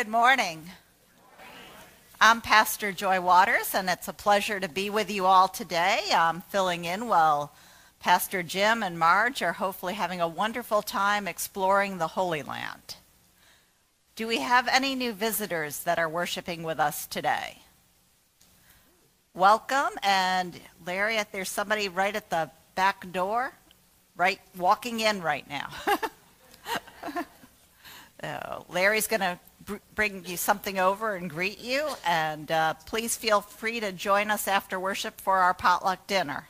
Good 0.00 0.08
morning. 0.08 0.62
I'm 2.22 2.40
Pastor 2.40 2.90
Joy 2.90 3.20
Waters, 3.20 3.74
and 3.74 3.90
it's 3.90 4.08
a 4.08 4.14
pleasure 4.14 4.58
to 4.58 4.66
be 4.66 4.88
with 4.88 5.10
you 5.10 5.26
all 5.26 5.46
today. 5.46 6.00
I'm 6.10 6.40
filling 6.40 6.86
in 6.86 7.06
while 7.06 7.52
Pastor 7.98 8.42
Jim 8.42 8.82
and 8.82 8.98
Marge 8.98 9.42
are 9.42 9.52
hopefully 9.52 9.92
having 9.92 10.18
a 10.18 10.26
wonderful 10.26 10.80
time 10.80 11.28
exploring 11.28 11.98
the 11.98 12.06
Holy 12.06 12.42
Land. 12.42 12.94
Do 14.16 14.26
we 14.26 14.38
have 14.38 14.68
any 14.68 14.94
new 14.94 15.12
visitors 15.12 15.80
that 15.80 15.98
are 15.98 16.08
worshiping 16.08 16.62
with 16.62 16.80
us 16.80 17.06
today? 17.06 17.58
Welcome, 19.34 19.90
and 20.02 20.58
Larry, 20.86 21.16
if 21.16 21.30
there's 21.30 21.50
somebody 21.50 21.90
right 21.90 22.16
at 22.16 22.30
the 22.30 22.50
back 22.74 23.12
door, 23.12 23.52
right 24.16 24.40
walking 24.56 25.00
in 25.00 25.20
right 25.20 25.46
now. 25.46 25.68
uh, 28.22 28.60
Larry's 28.70 29.06
going 29.06 29.20
to 29.20 29.38
bring 29.94 30.24
you 30.26 30.36
something 30.36 30.78
over 30.78 31.14
and 31.14 31.28
greet 31.28 31.60
you. 31.60 31.88
And 32.06 32.50
uh, 32.50 32.74
please 32.86 33.16
feel 33.16 33.40
free 33.40 33.80
to 33.80 33.92
join 33.92 34.30
us 34.30 34.48
after 34.48 34.78
worship 34.78 35.20
for 35.20 35.38
our 35.38 35.54
potluck 35.54 36.06
dinner. 36.06 36.48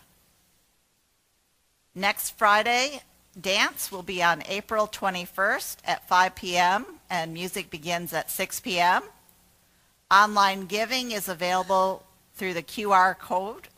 Next 1.95 2.39
Friday, 2.39 3.03
dance 3.39 3.91
will 3.91 4.03
be 4.03 4.23
on 4.23 4.43
April 4.47 4.87
21st 4.87 5.77
at 5.85 6.09
5 6.09 6.35
p.m. 6.35 6.87
and 7.09 7.35
music 7.35 7.71
begins 7.71 8.13
at 8.13 8.31
6 8.31 8.61
p.m. 8.61 9.03
Online 10.11 10.67
giving 10.67 11.13
is 11.13 11.29
available 11.29 12.05
through 12.35 12.55
the 12.55 12.63
QR 12.63 13.19
code 13.19 13.69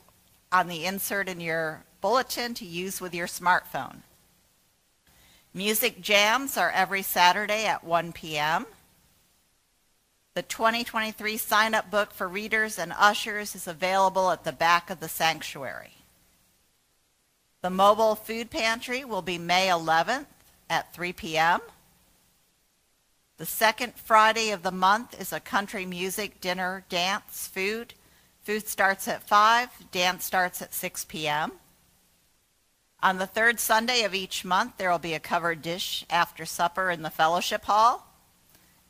on 0.51 0.69
the 0.69 0.85
insert 0.85 1.29
in 1.29 1.41
your 1.41 1.85
bulletin 2.01 2.55
to 2.55 2.67
use 2.67 3.01
with 3.01 3.15
your 3.15 3.27
smartphone. 3.27 4.03
Music 5.55 6.01
jams 6.01 6.57
are 6.57 6.71
every 6.71 7.03
Saturday 7.03 7.67
at 7.67 7.85
1 7.85 8.13
p.m. 8.13 8.67
The 10.35 10.43
2023 10.43 11.37
sign-up 11.37 11.91
book 11.91 12.15
for 12.15 12.27
readers 12.27 12.79
and 12.79 12.95
ushers 12.99 13.55
is 13.55 13.67
available 13.67 14.31
at 14.31 14.45
the 14.45 14.53
back 14.53 14.89
of 14.89 14.99
the 14.99 15.09
sanctuary. 15.09 15.93
The 17.61 17.69
mobile 17.69 18.15
food 18.15 18.49
pantry 18.49 19.05
will 19.05 19.21
be 19.21 19.37
May 19.37 19.69
11th 19.69 20.25
at 20.71 20.95
3 20.95 21.13
p.m. 21.13 21.61
The 23.37 23.45
second 23.45 23.95
Friday 23.97 24.51
of 24.53 24.63
the 24.63 24.71
month 24.71 25.21
is 25.21 25.35
a 25.35 25.41
country 25.41 25.85
music 25.85 26.41
dinner, 26.41 26.85
dance, 26.89 27.47
food. 27.47 27.93
Food 28.43 28.67
starts 28.67 29.07
at 29.09 29.29
5, 29.29 29.91
dance 29.93 30.25
starts 30.25 30.63
at 30.63 30.73
6 30.73 31.05
p.m. 31.05 31.53
On 33.03 33.19
the 33.19 33.27
third 33.27 33.61
Sunday 33.61 34.03
of 34.03 34.15
each 34.15 34.47
month, 34.47 34.79
there 34.79 34.91
will 34.91 34.99
be 34.99 35.13
a 35.13 35.21
covered 35.21 35.61
dish 35.61 36.07
after 36.09 36.47
supper 36.47 36.91
in 36.91 37.03
the 37.03 37.11
fellowship 37.11 37.67
hall 37.67 38.12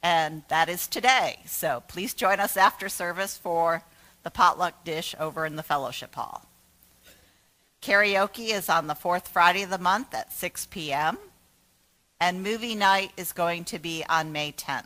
and 0.02 0.42
that 0.48 0.68
is 0.68 0.86
today. 0.88 1.40
So 1.46 1.82
please 1.88 2.14
join 2.14 2.40
us 2.40 2.56
after 2.56 2.88
service 2.88 3.36
for 3.36 3.82
the 4.22 4.30
potluck 4.30 4.84
dish 4.84 5.14
over 5.18 5.46
in 5.46 5.56
the 5.56 5.62
fellowship 5.62 6.14
hall. 6.14 6.46
Karaoke 7.80 8.50
is 8.50 8.68
on 8.68 8.86
the 8.86 8.94
fourth 8.94 9.28
Friday 9.28 9.62
of 9.62 9.70
the 9.70 9.78
month 9.78 10.14
at 10.14 10.32
6 10.32 10.66
p.m. 10.66 11.18
And 12.20 12.42
movie 12.42 12.76
night 12.76 13.10
is 13.16 13.32
going 13.32 13.64
to 13.64 13.78
be 13.80 14.04
on 14.08 14.30
May 14.30 14.52
10th. 14.52 14.84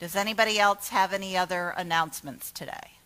Does 0.00 0.16
anybody 0.16 0.58
else 0.58 0.88
have 0.88 1.12
any 1.12 1.36
other 1.36 1.72
announcements 1.76 2.50
today? 2.50 2.98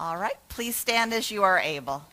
All 0.00 0.16
right, 0.16 0.36
please 0.48 0.76
stand 0.76 1.12
as 1.12 1.30
you 1.30 1.42
are 1.42 1.58
able. 1.58 2.04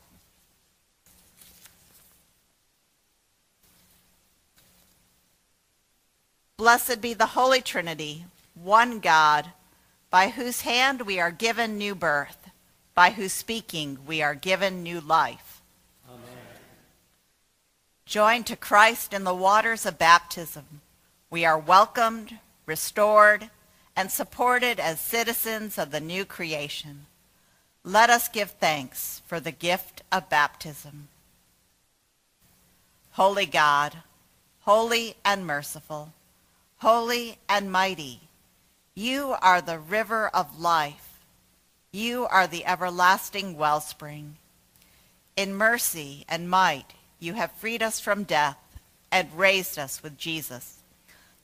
Blessed 6.58 7.02
be 7.02 7.14
the 7.14 7.26
Holy 7.28 7.60
Trinity, 7.60 8.26
one 8.54 9.00
God, 9.00 9.52
by 10.10 10.30
whose 10.30 10.62
hand 10.62 11.02
we 11.02 11.20
are 11.20 11.30
given 11.30 11.78
new 11.78 11.94
birth, 11.94 12.50
by 12.94 13.10
whose 13.10 13.34
speaking 13.34 13.98
we 14.08 14.22
are 14.22 14.36
given 14.36 14.82
new 14.82 15.02
life. 15.02 15.62
Amen. 16.08 16.22
Joined 18.06 18.48
to 18.48 18.56
Christ 18.56 19.14
in 19.14 19.26
the 19.26 19.34
waters 19.34 19.86
of 19.86 19.98
baptism, 19.98 20.80
we 21.30 21.44
are 21.44 21.60
welcomed, 21.60 22.40
restored, 22.66 23.50
and 23.94 24.10
supported 24.10 24.80
as 24.80 25.02
citizens 25.02 25.78
of 25.78 25.92
the 25.92 26.00
new 26.00 26.24
creation. 26.24 27.08
Let 27.84 28.10
us 28.10 28.30
give 28.30 28.52
thanks 28.52 29.22
for 29.28 29.42
the 29.42 29.52
gift 29.52 30.04
of 30.10 30.30
baptism. 30.30 31.10
Holy 33.12 33.46
God, 33.46 33.98
holy 34.62 35.16
and 35.26 35.46
merciful, 35.46 36.14
holy 36.78 37.38
and 37.48 37.72
mighty. 37.72 38.22
You 38.94 39.36
are 39.42 39.62
the 39.62 39.80
river 39.80 40.28
of 40.28 40.60
life. 40.60 41.20
You 41.92 42.26
are 42.26 42.48
the 42.48 42.66
everlasting 42.66 43.58
wellspring. 43.58 44.38
In 45.38 45.56
mercy 45.56 46.26
and 46.28 46.50
might, 46.50 46.94
you 47.20 47.34
have 47.34 47.52
freed 47.54 47.82
us 47.82 48.00
from 48.00 48.24
death 48.24 48.58
and 49.12 49.38
raised 49.38 49.80
us 49.80 50.04
with 50.04 50.18
Jesus, 50.18 50.80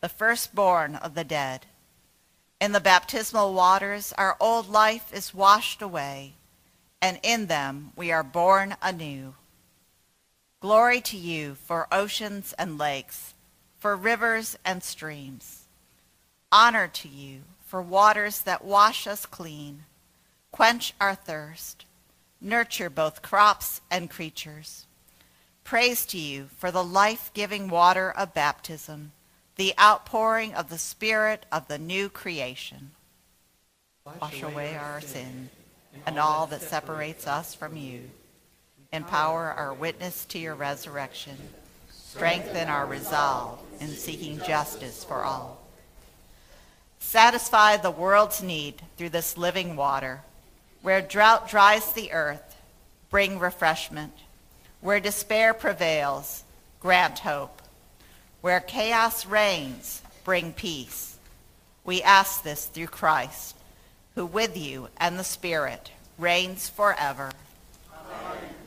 the 0.01 0.09
firstborn 0.09 0.95
of 0.95 1.15
the 1.15 1.23
dead. 1.23 1.65
In 2.59 2.73
the 2.73 2.79
baptismal 2.79 3.53
waters, 3.53 4.13
our 4.17 4.37
old 4.39 4.69
life 4.69 5.13
is 5.13 5.33
washed 5.33 5.81
away, 5.81 6.33
and 7.01 7.19
in 7.23 7.47
them 7.47 7.91
we 7.95 8.11
are 8.11 8.23
born 8.23 8.75
anew. 8.81 9.35
Glory 10.59 11.01
to 11.01 11.17
you 11.17 11.55
for 11.55 11.87
oceans 11.91 12.53
and 12.59 12.77
lakes, 12.77 13.30
for 13.81 13.95
rivers 13.95 14.55
and 14.63 14.83
streams. 14.83 15.65
Honor 16.51 16.87
to 16.87 17.07
you 17.07 17.41
for 17.65 17.81
waters 17.81 18.41
that 18.43 18.63
wash 18.63 19.07
us 19.07 19.25
clean, 19.25 19.85
quench 20.51 20.93
our 21.01 21.15
thirst, 21.15 21.85
nurture 22.39 22.91
both 22.91 23.23
crops 23.23 23.81
and 23.89 24.07
creatures. 24.07 24.85
Praise 25.63 26.05
to 26.05 26.19
you 26.19 26.47
for 26.57 26.69
the 26.69 26.83
life-giving 26.83 27.69
water 27.69 28.11
of 28.11 28.35
baptism, 28.35 29.13
the 29.55 29.73
outpouring 29.81 30.53
of 30.53 30.69
the 30.69 30.77
Spirit 30.77 31.47
of 31.51 31.67
the 31.67 31.79
new 31.79 32.07
creation. 32.07 32.91
Wash 34.05 34.43
away 34.43 34.75
our 34.75 35.01
sin 35.01 35.49
and 36.05 36.19
all 36.19 36.45
that 36.45 36.61
separates 36.61 37.25
us 37.25 37.55
from 37.55 37.75
you. 37.75 38.11
Empower 38.93 39.51
our 39.51 39.73
witness 39.73 40.25
to 40.25 40.37
your 40.37 40.53
resurrection 40.53 41.37
Strengthen 42.13 42.67
our 42.67 42.85
resolve 42.85 43.57
in 43.79 43.87
seeking 43.87 44.37
justice 44.39 45.01
for 45.01 45.23
all. 45.23 45.61
Satisfy 46.99 47.77
the 47.77 47.89
world's 47.89 48.43
need 48.43 48.81
through 48.97 49.11
this 49.11 49.37
living 49.37 49.77
water. 49.77 50.19
Where 50.81 51.01
drought 51.01 51.47
dries 51.47 51.93
the 51.93 52.11
earth, 52.11 52.57
bring 53.09 53.39
refreshment. 53.39 54.11
Where 54.81 54.99
despair 54.99 55.53
prevails, 55.53 56.43
grant 56.81 57.19
hope. 57.19 57.61
Where 58.41 58.59
chaos 58.59 59.25
reigns, 59.25 60.01
bring 60.25 60.51
peace. 60.51 61.15
We 61.85 62.03
ask 62.03 62.43
this 62.43 62.65
through 62.65 62.87
Christ, 62.87 63.55
who 64.15 64.25
with 64.25 64.57
you 64.57 64.89
and 64.97 65.17
the 65.17 65.23
Spirit 65.23 65.91
reigns 66.17 66.67
forever. 66.67 67.31
great 67.89 68.60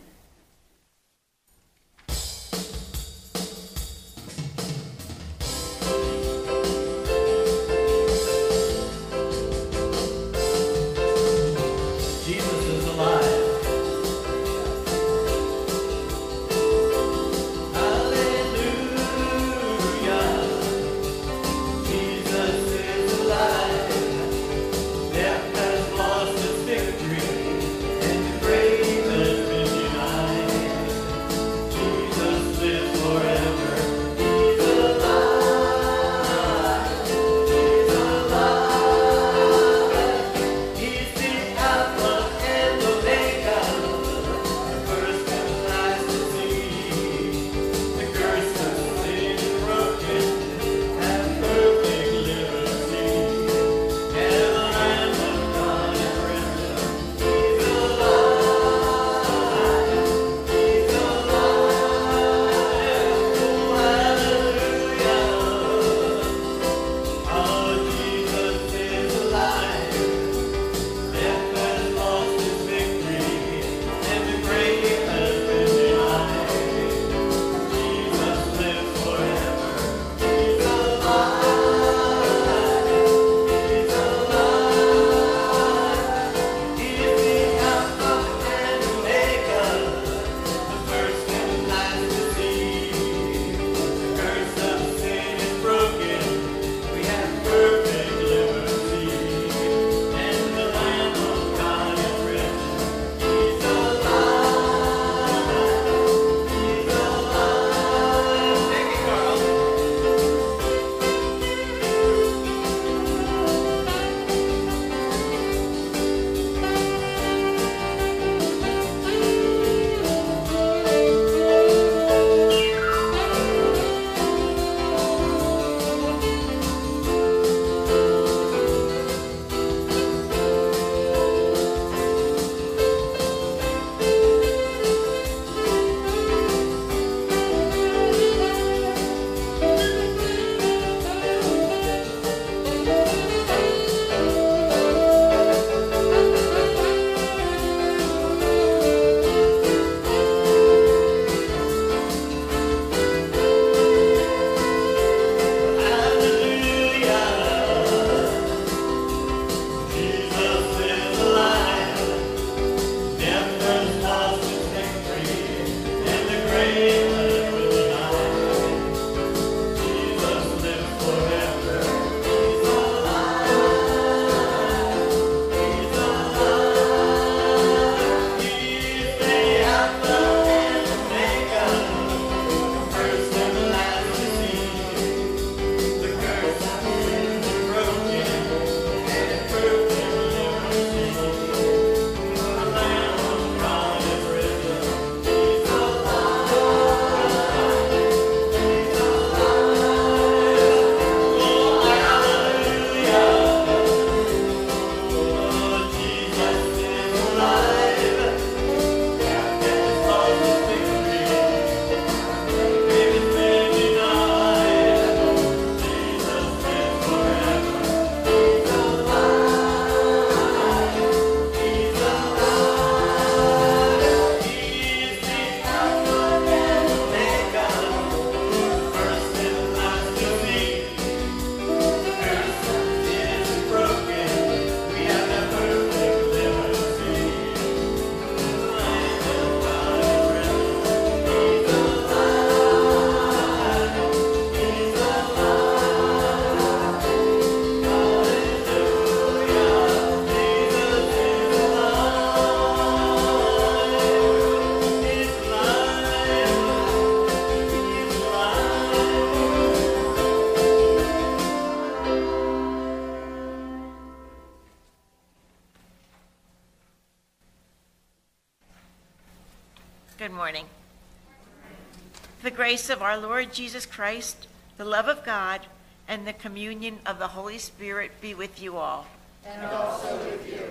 of 272.95 273.03
our 273.03 273.19
Lord 273.19 273.53
Jesus 273.53 273.87
Christ, 273.87 274.47
the 274.77 274.85
love 274.85 275.09
of 275.09 275.25
God, 275.25 275.63
and 276.07 276.25
the 276.25 276.33
communion 276.33 277.01
of 277.05 277.19
the 277.19 277.27
Holy 277.27 277.59
Spirit 277.59 278.13
be 278.21 278.35
with 278.35 278.63
you 278.63 278.77
all. 278.77 279.07
and 279.45 279.67
also 279.67 280.17
with 280.19 280.47
you. 280.49 280.63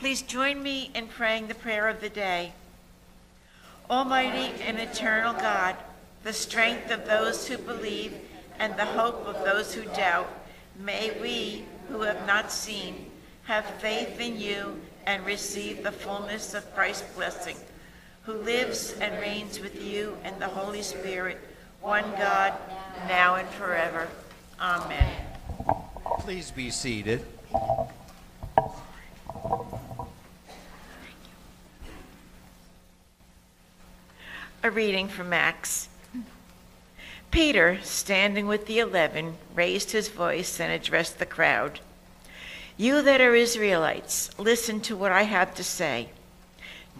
Please 0.00 0.20
join 0.20 0.60
me 0.60 0.90
in 0.96 1.06
praying 1.06 1.46
the 1.46 1.54
prayer 1.54 1.88
of 1.88 2.00
the 2.00 2.08
day. 2.08 2.52
Almighty 3.88 4.52
and 4.64 4.78
eternal 4.80 5.32
God, 5.32 5.76
the 6.24 6.32
strength 6.32 6.90
of 6.90 7.06
those 7.06 7.46
who 7.46 7.56
believe 7.56 8.14
and 8.58 8.76
the 8.76 8.84
hope 8.84 9.24
of 9.24 9.44
those 9.44 9.72
who 9.72 9.84
doubt, 9.94 10.28
may 10.76 11.16
we, 11.20 11.64
who 11.88 12.00
have 12.00 12.26
not 12.26 12.50
seen, 12.50 13.06
have 13.44 13.64
faith 13.64 14.18
in 14.18 14.40
you 14.40 14.80
and 15.06 15.24
receive 15.24 15.84
the 15.84 15.92
fullness 15.92 16.52
of 16.52 16.74
Christ's 16.74 17.14
blessing, 17.14 17.56
who 18.22 18.34
lives 18.34 18.94
and 19.00 19.20
reigns 19.20 19.60
with 19.60 19.82
you 19.82 20.16
and 20.22 20.40
the 20.40 20.46
Holy 20.46 20.82
Spirit, 20.82 21.38
one 21.80 22.08
God, 22.12 22.52
now 23.08 23.34
and 23.34 23.48
forever. 23.48 24.08
Amen. 24.60 25.12
Please 26.20 26.50
be 26.50 26.70
seated. 26.70 27.24
A 34.64 34.70
reading 34.70 35.08
from 35.08 35.32
Acts. 35.32 35.88
Peter, 37.32 37.78
standing 37.82 38.46
with 38.46 38.66
the 38.66 38.78
eleven, 38.78 39.34
raised 39.54 39.90
his 39.90 40.08
voice 40.08 40.60
and 40.60 40.70
addressed 40.70 41.18
the 41.18 41.26
crowd. 41.26 41.80
You 42.76 43.02
that 43.02 43.20
are 43.20 43.34
Israelites, 43.34 44.30
listen 44.38 44.80
to 44.82 44.96
what 44.96 45.10
I 45.10 45.22
have 45.22 45.54
to 45.56 45.64
say. 45.64 46.10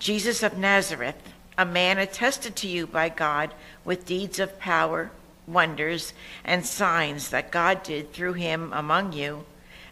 Jesus 0.02 0.42
of 0.42 0.58
Nazareth, 0.58 1.32
a 1.56 1.64
man 1.64 1.96
attested 1.96 2.56
to 2.56 2.66
you 2.66 2.88
by 2.88 3.08
God 3.08 3.54
with 3.84 4.04
deeds 4.04 4.40
of 4.40 4.58
power, 4.58 5.12
wonders, 5.46 6.12
and 6.44 6.66
signs 6.66 7.28
that 7.28 7.52
God 7.52 7.84
did 7.84 8.12
through 8.12 8.32
him 8.32 8.72
among 8.72 9.12
you, 9.12 9.44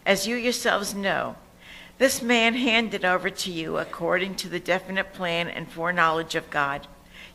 as 0.04 0.26
you 0.26 0.34
yourselves 0.34 0.96
know. 0.96 1.36
This 1.98 2.22
man 2.22 2.54
handed 2.54 3.04
over 3.04 3.30
to 3.30 3.52
you 3.52 3.78
according 3.78 4.34
to 4.36 4.48
the 4.48 4.58
definite 4.58 5.12
plan 5.12 5.46
and 5.46 5.70
foreknowledge 5.70 6.34
of 6.34 6.50
God. 6.50 6.88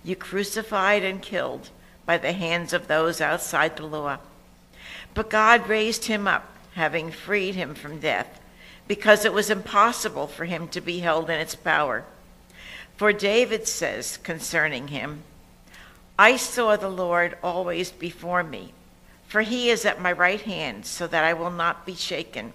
You 0.04 0.18
crucified 0.18 1.06
and 1.06 1.22
killed 1.22 1.70
by 2.06 2.18
the 2.18 2.34
hands 2.34 2.74
of 2.74 2.90
those 2.90 3.22
outside 3.22 3.78
the 3.78 3.86
law. 3.86 4.18
But 5.14 5.30
God 5.30 5.70
raised 5.70 6.06
him 6.06 6.28
up, 6.28 6.54
having 6.74 7.10
freed 7.10 7.56
him 7.56 7.74
from 7.74 8.02
death, 8.02 8.42
because 8.86 9.24
it 9.24 9.32
was 9.32 9.50
impossible 9.50 10.28
for 10.28 10.44
him 10.44 10.68
to 10.68 10.82
be 10.82 11.00
held 11.00 11.30
in 11.30 11.40
its 11.40 11.56
power. 11.56 12.04
For 12.98 13.12
David 13.12 13.68
says 13.68 14.18
concerning 14.18 14.88
him, 14.88 15.24
I 16.18 16.38
saw 16.38 16.78
the 16.78 16.90
Lord 16.90 17.38
always 17.44 17.92
before 17.92 18.44
me, 18.44 18.72
for 19.28 19.42
he 19.42 19.70
is 19.70 19.84
at 19.84 20.02
my 20.02 20.14
right 20.14 20.42
hand, 20.42 20.86
so 20.86 21.06
that 21.08 21.24
I 21.26 21.34
will 21.34 21.52
not 21.52 21.86
be 21.86 21.96
shaken. 21.96 22.54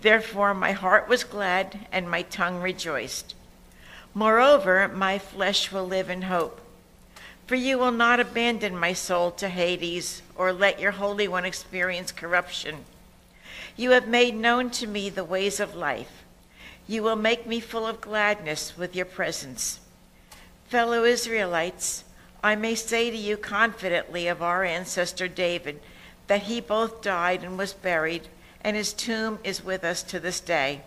Therefore 0.00 0.54
my 0.54 0.72
heart 0.72 1.06
was 1.06 1.22
glad, 1.22 1.86
and 1.92 2.10
my 2.10 2.22
tongue 2.22 2.62
rejoiced. 2.62 3.34
Moreover, 4.14 4.88
my 4.88 5.18
flesh 5.18 5.70
will 5.70 5.86
live 5.86 6.08
in 6.08 6.22
hope. 6.22 6.62
For 7.46 7.54
you 7.54 7.78
will 7.78 7.92
not 7.92 8.20
abandon 8.20 8.76
my 8.76 8.94
soul 8.94 9.30
to 9.32 9.48
Hades, 9.48 10.22
or 10.34 10.52
let 10.52 10.80
your 10.80 10.92
Holy 10.92 11.28
One 11.28 11.44
experience 11.44 12.10
corruption. 12.10 12.84
You 13.76 13.90
have 13.90 14.08
made 14.08 14.34
known 14.34 14.70
to 14.70 14.86
me 14.86 15.10
the 15.10 15.24
ways 15.24 15.60
of 15.60 15.74
life. 15.74 16.17
You 16.88 17.02
will 17.02 17.16
make 17.16 17.46
me 17.46 17.60
full 17.60 17.86
of 17.86 18.00
gladness 18.00 18.76
with 18.76 18.96
your 18.96 19.04
presence. 19.04 19.78
Fellow 20.68 21.04
Israelites, 21.04 22.02
I 22.42 22.56
may 22.56 22.74
say 22.74 23.10
to 23.10 23.16
you 23.16 23.36
confidently 23.36 24.26
of 24.26 24.42
our 24.42 24.64
ancestor 24.64 25.28
David 25.28 25.80
that 26.28 26.44
he 26.44 26.60
both 26.60 27.02
died 27.02 27.44
and 27.44 27.58
was 27.58 27.74
buried, 27.74 28.28
and 28.62 28.74
his 28.74 28.94
tomb 28.94 29.38
is 29.44 29.62
with 29.62 29.84
us 29.84 30.02
to 30.04 30.18
this 30.18 30.40
day. 30.40 30.80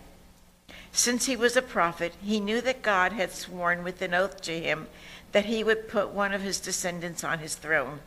Since 0.92 1.28
he 1.28 1.36
was 1.36 1.56
a 1.56 1.62
prophet, 1.62 2.14
he 2.22 2.40
knew 2.40 2.62
that 2.62 2.82
God 2.82 3.14
had 3.14 3.32
sworn 3.32 3.84
with 3.84 4.02
an 4.02 4.14
oath 4.14 4.42
to 4.42 4.60
him 4.60 4.88
that 5.32 5.46
he 5.46 5.64
would 5.64 5.88
put 5.88 6.10
one 6.10 6.34
of 6.34 6.42
his 6.42 6.60
descendants 6.60 7.24
on 7.24 7.40
his 7.40 7.56
throne. 7.56 8.00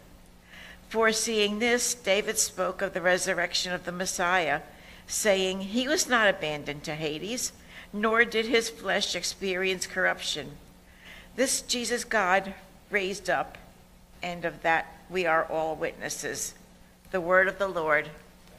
Foreseeing 0.89 1.61
this, 1.61 1.95
David 1.95 2.39
spoke 2.39 2.83
of 2.83 2.93
the 2.93 3.01
resurrection 3.01 3.73
of 3.73 3.85
the 3.85 3.93
Messiah, 3.93 4.61
saying, 5.07 5.61
He 5.61 5.89
was 5.89 6.09
not 6.09 6.29
abandoned 6.29 6.85
to 6.85 6.95
Hades, 6.95 7.53
nor 7.95 8.25
did 8.25 8.47
his 8.47 8.69
flesh 8.69 9.15
experience 9.15 9.87
corruption. 9.87 10.51
This 11.37 11.63
Jesus 11.63 12.03
God 12.03 12.53
raised 12.91 13.31
up, 13.31 13.57
and 14.21 14.45
of 14.45 14.63
that 14.63 14.93
we 15.09 15.25
are 15.27 15.45
all 15.45 15.77
witnesses. 15.77 16.55
The 17.13 17.21
word 17.21 17.47
of 17.47 17.59
the 17.59 17.69
Lord. 17.69 18.11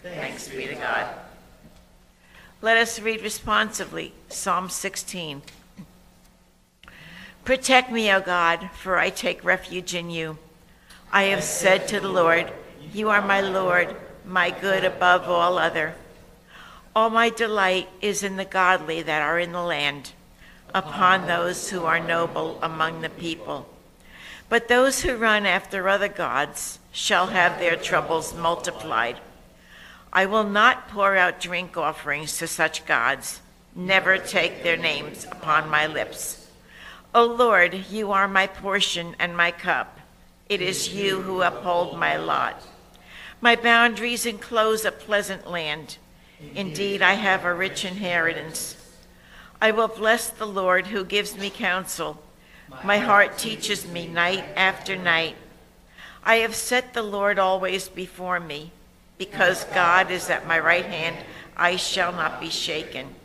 Thanks, 0.01 0.48
be 0.48 0.65
to 0.68 0.75
God. 0.75 1.13
Let 2.62 2.77
us 2.77 3.01
read 3.01 3.22
responsively 3.22 4.13
Psalm 4.30 4.70
16. 4.70 5.42
Protect 7.44 7.92
me, 7.92 8.12
O 8.12 8.22
God, 8.22 8.70
for 8.74 8.98
I 8.98 9.10
take 9.10 9.44
refuge 9.44 9.94
in 9.94 10.10
you. 10.10 10.38
I 11.12 11.24
have 11.24 11.44
said 11.44 11.89
to 11.89 12.00
the 12.00 12.08
Lord, 12.08 12.51
You 12.94 13.10
are 13.10 13.22
my 13.22 13.42
Lord, 13.42 13.96
my 14.25 14.50
good 14.50 14.86
above 14.86 15.24
all 15.24 15.58
other. 15.58 15.94
All 16.95 17.09
my 17.09 17.29
delight 17.29 17.89
is 17.99 18.23
in 18.23 18.37
the 18.37 18.45
godly 18.45 19.01
that 19.01 19.21
are 19.21 19.37
in 19.37 19.51
the 19.51 19.61
land, 19.61 20.13
upon 20.73 21.27
those 21.27 21.69
who 21.69 21.83
are 21.83 21.99
noble 21.99 22.57
among 22.61 23.01
the 23.01 23.09
people. 23.09 23.67
But 24.47 24.69
those 24.69 25.01
who 25.01 25.17
run 25.17 25.45
after 25.45 25.89
other 25.89 26.07
gods 26.07 26.79
shall 26.93 27.27
have 27.27 27.59
their 27.59 27.75
troubles 27.75 28.33
multiplied. 28.33 29.17
I 30.13 30.25
will 30.25 30.45
not 30.45 30.87
pour 30.87 31.17
out 31.17 31.41
drink 31.41 31.75
offerings 31.75 32.37
to 32.37 32.47
such 32.47 32.85
gods, 32.85 33.41
never 33.75 34.17
take 34.17 34.63
their 34.63 34.77
names 34.77 35.25
upon 35.29 35.69
my 35.69 35.87
lips. 35.87 36.47
O 37.13 37.25
Lord, 37.25 37.73
you 37.89 38.13
are 38.13 38.27
my 38.29 38.47
portion 38.47 39.17
and 39.19 39.35
my 39.35 39.51
cup. 39.51 39.99
It 40.47 40.61
is 40.61 40.93
you 40.93 41.23
who 41.23 41.41
uphold 41.41 41.99
my 41.99 42.15
lot. 42.15 42.61
My 43.41 43.57
boundaries 43.57 44.25
enclose 44.25 44.85
a 44.85 44.93
pleasant 44.93 45.51
land. 45.51 45.97
Indeed, 46.54 47.01
I 47.01 47.13
have 47.13 47.46
a 47.46 47.54
rich 47.54 47.86
inheritance. 47.86 48.75
I 49.62 49.72
will 49.72 49.88
bless 49.88 50.30
the 50.30 50.46
Lord 50.46 50.88
who 50.88 51.06
gives 51.06 51.38
me 51.38 51.50
counsel. 51.50 52.22
My 52.84 52.98
heart 52.98 53.38
teaches 53.38 53.88
me 53.88 54.08
night 54.08 54.44
after 54.56 54.96
night. 54.96 55.36
I 56.24 56.38
have 56.38 56.56
set 56.56 56.94
the 56.94 57.04
Lord 57.04 57.39
always 57.39 57.88
before 57.88 58.39
me. 58.39 58.72
Because 59.18 59.63
God 59.65 60.12
is 60.12 60.30
at 60.30 60.48
my 60.48 60.60
right 60.60 60.86
hand, 60.86 61.15
I 61.56 61.77
shall 61.77 62.12
not 62.12 62.42
be 62.42 62.50
shaken. 62.50 63.15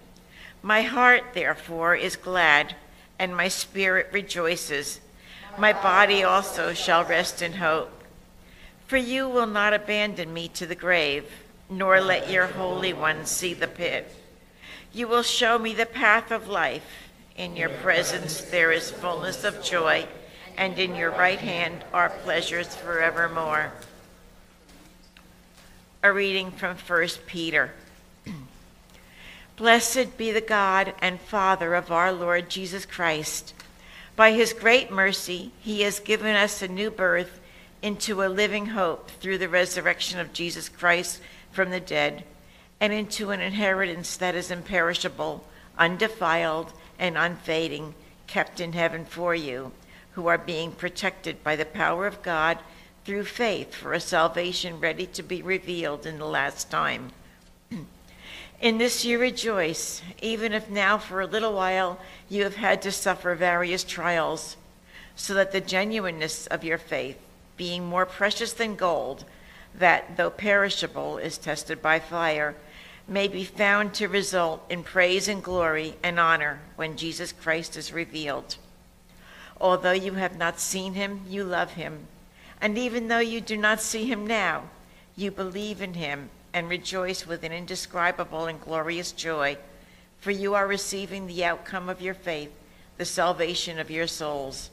My 0.63 0.83
heart, 0.83 1.25
therefore, 1.35 1.97
is 1.97 2.15
glad, 2.15 2.77
and 3.19 3.37
my 3.37 3.49
spirit 3.49 4.09
rejoices. 4.13 5.01
My 5.59 5.73
body 5.73 6.23
also 6.23 6.73
shall 6.75 7.05
rest 7.05 7.43
in 7.43 7.55
hope. 7.55 7.91
For 8.87 8.99
you 8.99 9.29
will 9.29 9.47
not 9.47 9.75
abandon 9.75 10.33
me 10.33 10.49
to 10.49 10.67
the 10.67 10.75
grave, 10.77 11.25
nor 11.71 12.01
let 12.01 12.29
your 12.29 12.47
Holy 12.47 12.93
One 12.93 13.25
see 13.25 13.55
the 13.55 13.69
pit. 13.69 14.13
You 14.93 15.07
will 15.07 15.23
show 15.23 15.57
me 15.57 15.73
the 15.73 15.87
path 15.87 16.33
of 16.33 16.49
life. 16.49 17.09
In 17.37 17.57
your 17.57 17.69
presence 17.69 18.41
there 18.41 18.73
is 18.73 18.91
fullness 18.91 19.45
of 19.45 19.63
joy, 19.63 20.07
and 20.59 20.77
in 20.79 20.97
your 20.97 21.13
right 21.13 21.39
hand 21.39 21.85
are 21.93 22.11
pleasures 22.11 22.75
forevermore. 22.75 23.73
A 26.03 26.13
reading 26.13 26.51
from 26.51 26.77
1 26.77 27.09
Peter. 27.27 27.71
Blessed 29.57 30.19
be 30.19 30.33
the 30.33 30.41
God 30.41 30.93
and 31.01 31.21
Father 31.21 31.75
of 31.75 31.93
our 31.93 32.13
Lord 32.13 32.51
Jesus 32.51 32.85
Christ. 32.85 33.55
By 34.17 34.33
his 34.33 34.53
great 34.53 34.91
mercy, 34.91 35.53
he 35.61 35.83
has 35.83 36.01
given 36.01 36.35
us 36.35 36.63
a 36.63 36.69
new 36.69 36.91
birth 36.91 37.41
into 37.81 38.23
a 38.23 38.29
living 38.29 38.67
hope 38.67 39.09
through 39.09 39.39
the 39.39 39.49
resurrection 39.49 40.19
of 40.19 40.33
Jesus 40.33 40.69
Christ 40.69 41.21
from 41.51 41.71
the 41.71 41.81
dead, 41.81 42.25
and 42.81 42.93
into 42.93 43.31
an 43.31 43.41
inheritance 43.41 44.17
that 44.17 44.35
is 44.35 44.51
imperishable, 44.51 45.45
undefiled, 45.79 46.73
and 46.99 47.17
unfading, 47.17 47.95
kept 48.27 48.61
in 48.61 48.73
heaven 48.73 49.05
for 49.05 49.35
you, 49.35 49.73
who 50.13 50.27
are 50.27 50.39
being 50.39 50.73
protected 50.73 51.43
by 51.43 51.57
the 51.57 51.65
power 51.65 52.07
of 52.07 52.23
God 52.23 52.59
through 53.05 53.25
faith 53.25 53.75
for 53.75 53.93
a 53.93 54.01
salvation 54.01 54.81
ready 54.81 55.07
to 55.07 55.23
be 55.23 55.43
revealed 55.43 56.07
in 56.07 56.19
the 56.19 56.27
last 56.27 56.71
time. 56.71 57.11
In 58.61 58.77
this 58.77 59.07
you 59.07 59.19
rejoice, 59.19 60.03
even 60.21 60.53
if 60.53 60.69
now 60.69 60.99
for 60.99 61.23
a 61.23 61.27
little 61.27 61.55
while 61.55 61.99
you 62.29 62.43
have 62.43 62.57
had 62.57 62.83
to 62.83 62.93
suffer 62.93 63.35
various 63.35 63.83
trials, 63.83 64.59
so 65.17 65.33
that 65.33 65.53
the 65.53 65.63
genuineness 65.63 66.47
of 66.49 66.63
your 66.63 66.77
faith, 66.77 67.19
being 67.57 67.87
more 67.87 68.05
precious 68.05 68.53
than 68.53 68.77
gold, 68.77 69.25
that 69.81 70.17
though 70.17 70.31
perishable 70.31 71.19
is 71.19 71.37
tested 71.37 71.83
by 71.83 71.99
fire, 71.99 72.55
may 73.09 73.27
be 73.27 73.45
found 73.45 73.93
to 73.93 74.07
result 74.07 74.65
in 74.71 74.85
praise 74.85 75.27
and 75.27 75.43
glory 75.43 75.97
and 76.03 76.21
honor 76.21 76.61
when 76.77 76.97
Jesus 76.97 77.33
Christ 77.33 77.77
is 77.77 77.93
revealed. 77.93 78.57
Although 79.61 79.93
you 79.93 80.15
have 80.15 80.39
not 80.39 80.61
seen 80.61 80.95
him, 80.95 81.23
you 81.29 81.43
love 81.45 81.73
him. 81.73 82.07
And 82.61 82.79
even 82.79 83.09
though 83.09 83.19
you 83.19 83.41
do 83.41 83.57
not 83.57 83.81
see 83.81 84.07
him 84.07 84.27
now, 84.27 84.65
you 85.17 85.31
believe 85.31 85.83
in 85.83 85.95
him 85.95 86.31
and 86.55 86.69
rejoice 86.69 87.27
with 87.27 87.43
an 87.43 87.53
indescribable 87.53 88.47
and 88.47 88.61
glorious 88.61 89.13
joy, 89.13 89.57
for 90.19 90.31
you 90.31 90.55
are 90.55 90.67
receiving 90.67 91.27
the 91.27 91.45
outcome 91.45 91.89
of 91.89 92.01
your 92.01 92.15
faith, 92.15 92.53
the 92.97 93.05
salvation 93.05 93.79
of 93.79 93.91
your 93.91 94.07
souls. 94.07 94.71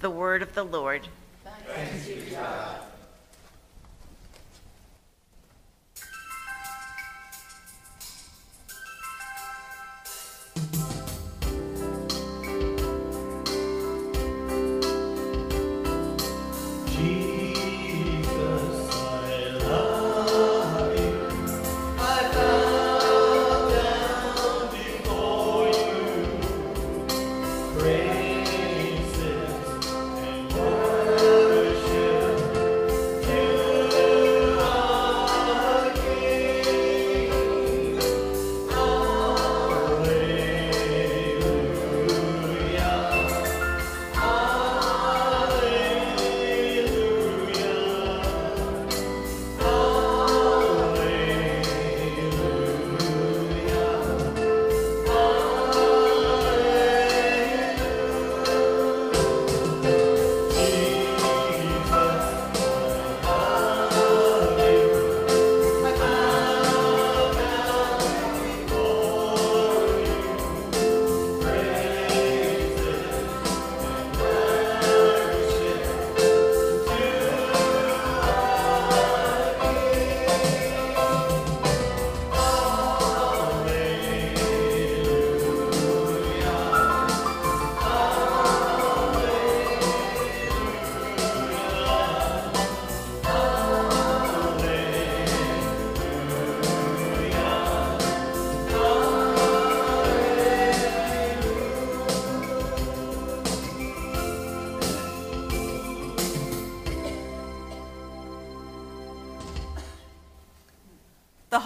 The 0.00 0.10
word 0.10 0.42
of 0.42 0.54
the 0.54 0.64
Lord. 0.64 1.08
Jesus, 2.04 2.36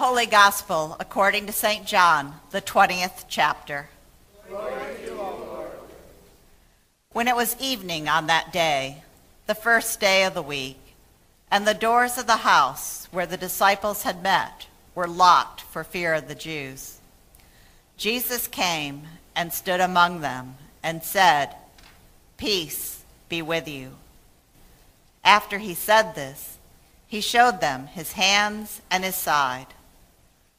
Holy 0.07 0.25
Gospel 0.25 0.95
according 1.01 1.47
to 1.47 1.51
St. 1.51 1.85
John, 1.85 2.35
the 2.51 2.61
20th 2.61 3.25
chapter. 3.27 3.89
When 7.11 7.27
it 7.27 7.35
was 7.35 7.57
evening 7.59 8.07
on 8.07 8.27
that 8.27 8.53
day, 8.53 9.03
the 9.47 9.53
first 9.53 9.99
day 9.99 10.23
of 10.23 10.33
the 10.33 10.41
week, 10.41 10.79
and 11.51 11.67
the 11.67 11.73
doors 11.73 12.17
of 12.17 12.25
the 12.25 12.37
house 12.37 13.09
where 13.11 13.25
the 13.25 13.35
disciples 13.35 14.03
had 14.03 14.23
met 14.23 14.67
were 14.95 15.09
locked 15.09 15.59
for 15.59 15.83
fear 15.83 16.13
of 16.13 16.29
the 16.29 16.35
Jews, 16.35 16.99
Jesus 17.97 18.47
came 18.47 19.01
and 19.35 19.51
stood 19.51 19.81
among 19.81 20.21
them 20.21 20.55
and 20.81 21.03
said, 21.03 21.53
Peace 22.37 23.03
be 23.27 23.41
with 23.41 23.67
you. 23.67 23.91
After 25.25 25.57
he 25.57 25.73
said 25.73 26.15
this, 26.15 26.57
he 27.07 27.19
showed 27.19 27.59
them 27.59 27.87
his 27.87 28.13
hands 28.13 28.81
and 28.89 29.03
his 29.03 29.15
side. 29.15 29.67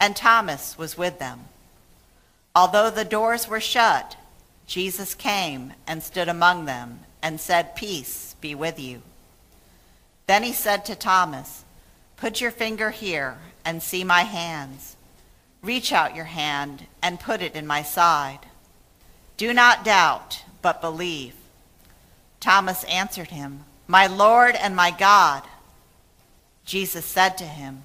and 0.00 0.16
Thomas 0.16 0.78
was 0.78 0.96
with 0.96 1.18
them. 1.18 1.44
Although 2.54 2.90
the 2.90 3.04
doors 3.04 3.46
were 3.46 3.60
shut, 3.60 4.16
Jesus 4.66 5.14
came 5.14 5.74
and 5.86 6.02
stood 6.02 6.28
among 6.28 6.64
them 6.64 7.00
and 7.22 7.40
said, 7.40 7.76
Peace 7.76 8.34
be 8.40 8.54
with 8.54 8.80
you. 8.80 9.02
Then 10.26 10.42
he 10.42 10.52
said 10.52 10.84
to 10.86 10.94
Thomas, 10.94 11.64
Put 12.16 12.40
your 12.40 12.50
finger 12.50 12.90
here 12.90 13.38
and 13.64 13.82
see 13.82 14.04
my 14.04 14.22
hands. 14.22 14.96
Reach 15.62 15.92
out 15.92 16.16
your 16.16 16.26
hand 16.26 16.86
and 17.02 17.20
put 17.20 17.42
it 17.42 17.54
in 17.54 17.66
my 17.66 17.82
side. 17.82 18.40
Do 19.36 19.52
not 19.52 19.84
doubt, 19.84 20.44
but 20.62 20.80
believe. 20.80 21.34
Thomas 22.40 22.84
answered 22.84 23.28
him, 23.28 23.64
My 23.86 24.06
Lord 24.06 24.54
and 24.54 24.74
my 24.74 24.90
God. 24.90 25.42
Jesus 26.64 27.04
said 27.04 27.36
to 27.38 27.44
him, 27.44 27.84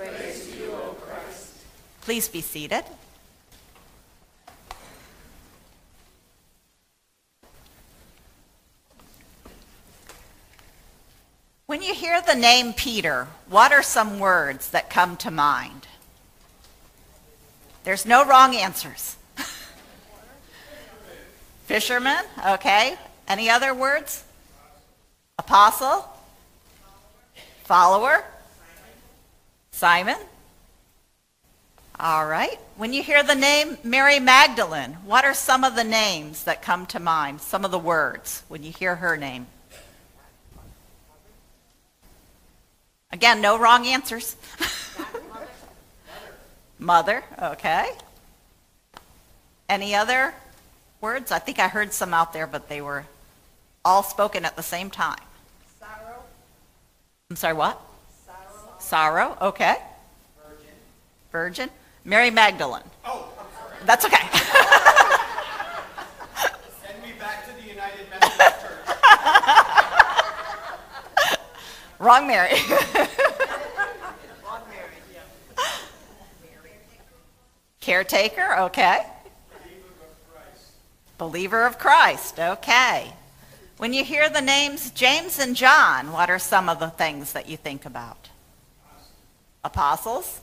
Praise 0.00 0.56
you, 0.56 0.72
O 0.72 0.96
Christ. 0.98 1.52
Please 2.00 2.26
be 2.26 2.40
seated. 2.40 2.84
When 11.66 11.82
you 11.82 11.92
hear 11.92 12.22
the 12.22 12.34
name 12.34 12.72
Peter, 12.72 13.28
what 13.50 13.72
are 13.72 13.82
some 13.82 14.18
words 14.18 14.70
that 14.70 14.88
come 14.88 15.18
to 15.18 15.30
mind? 15.30 15.86
There's 17.84 18.06
no 18.06 18.24
wrong 18.24 18.56
answers. 18.56 19.16
Fisherman, 21.66 22.24
okay. 22.46 22.96
Any 23.28 23.50
other 23.50 23.74
words? 23.74 24.24
Apostle, 25.38 26.08
Follower? 27.64 28.24
Simon? 29.80 30.18
All 31.98 32.26
right. 32.26 32.58
When 32.76 32.92
you 32.92 33.02
hear 33.02 33.22
the 33.22 33.34
name 33.34 33.78
Mary 33.82 34.20
Magdalene, 34.20 34.92
what 35.06 35.24
are 35.24 35.32
some 35.32 35.64
of 35.64 35.74
the 35.74 35.84
names 35.84 36.44
that 36.44 36.60
come 36.60 36.84
to 36.88 37.00
mind? 37.00 37.40
Some 37.40 37.64
of 37.64 37.70
the 37.70 37.78
words 37.78 38.42
when 38.48 38.62
you 38.62 38.72
hear 38.72 38.96
her 38.96 39.16
name? 39.16 39.46
Again, 43.10 43.40
no 43.40 43.58
wrong 43.58 43.86
answers. 43.86 44.36
Mother, 46.78 47.24
okay. 47.40 47.90
Any 49.66 49.94
other 49.94 50.34
words? 51.00 51.32
I 51.32 51.38
think 51.38 51.58
I 51.58 51.68
heard 51.68 51.94
some 51.94 52.12
out 52.12 52.34
there, 52.34 52.46
but 52.46 52.68
they 52.68 52.82
were 52.82 53.06
all 53.82 54.02
spoken 54.02 54.44
at 54.44 54.56
the 54.56 54.62
same 54.62 54.90
time. 54.90 55.24
Sorrow, 55.78 56.22
I'm 57.30 57.36
sorry, 57.36 57.54
what? 57.54 57.80
Sorrow, 58.80 59.36
okay. 59.40 59.76
virgin. 60.42 60.68
Virgin. 61.30 61.70
Mary 62.04 62.30
Magdalene. 62.30 62.82
Oh, 63.04 63.28
I'm 63.38 63.46
sorry. 63.58 63.76
That's 63.84 64.04
okay. 64.06 64.16
Send 66.82 67.02
me 67.02 67.12
back 67.18 67.46
to 67.46 67.52
the 67.62 67.68
United 67.68 68.08
Methodist 68.10 68.60
Church. 68.60 68.76
Wrong 71.98 72.26
Mary. 72.26 72.50
Aunt 72.50 72.58
Mary, 74.68 74.96
yeah. 75.12 75.20
Caretaker, 77.80 78.56
okay. 78.60 79.06
Believer 79.52 79.88
of 80.02 80.32
Christ. 80.32 80.72
Believer 81.18 81.66
of 81.66 81.78
Christ, 81.78 82.38
okay. 82.38 83.12
When 83.76 83.92
you 83.92 84.04
hear 84.04 84.28
the 84.30 84.40
names 84.40 84.90
James 84.90 85.38
and 85.38 85.54
John, 85.54 86.12
what 86.12 86.30
are 86.30 86.38
some 86.38 86.68
of 86.68 86.80
the 86.80 86.88
things 86.88 87.34
that 87.34 87.48
you 87.48 87.58
think 87.58 87.84
about? 87.84 88.29
Apostles? 89.64 90.40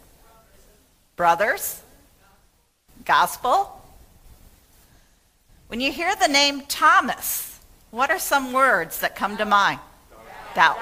Brothers? 1.15 1.81
Gospel? 3.05 3.81
When 5.67 5.81
you 5.81 5.91
hear 5.91 6.15
the 6.15 6.27
name 6.27 6.61
Thomas, 6.67 7.59
what 7.91 8.09
are 8.09 8.19
some 8.19 8.53
words 8.53 8.99
that 8.99 9.15
come 9.15 9.37
to 9.37 9.45
mind? 9.45 9.79
Doubt. 10.55 10.77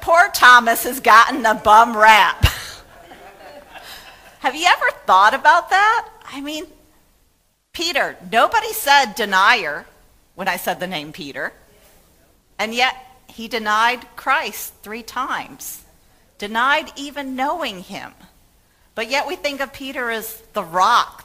Poor 0.00 0.28
Thomas 0.34 0.84
has 0.84 1.00
gotten 1.00 1.46
a 1.46 1.54
bum 1.54 1.96
rap. 1.96 2.44
Have 4.40 4.54
you 4.54 4.66
ever 4.66 4.90
thought 5.06 5.32
about 5.32 5.70
that? 5.70 6.10
I 6.26 6.42
mean, 6.42 6.66
Peter, 7.72 8.16
nobody 8.30 8.72
said 8.72 9.14
denier 9.14 9.86
when 10.34 10.46
I 10.48 10.56
said 10.56 10.80
the 10.80 10.86
name 10.86 11.12
Peter. 11.12 11.52
And 12.58 12.74
yet 12.74 12.94
he 13.26 13.48
denied 13.48 14.06
Christ 14.16 14.74
three 14.82 15.02
times, 15.02 15.83
denied 16.44 16.92
even 16.94 17.34
knowing 17.34 17.82
him. 17.82 18.12
But 18.94 19.08
yet 19.08 19.26
we 19.26 19.34
think 19.34 19.62
of 19.62 19.72
Peter 19.72 20.10
as 20.10 20.42
the 20.52 20.62
rock 20.62 21.24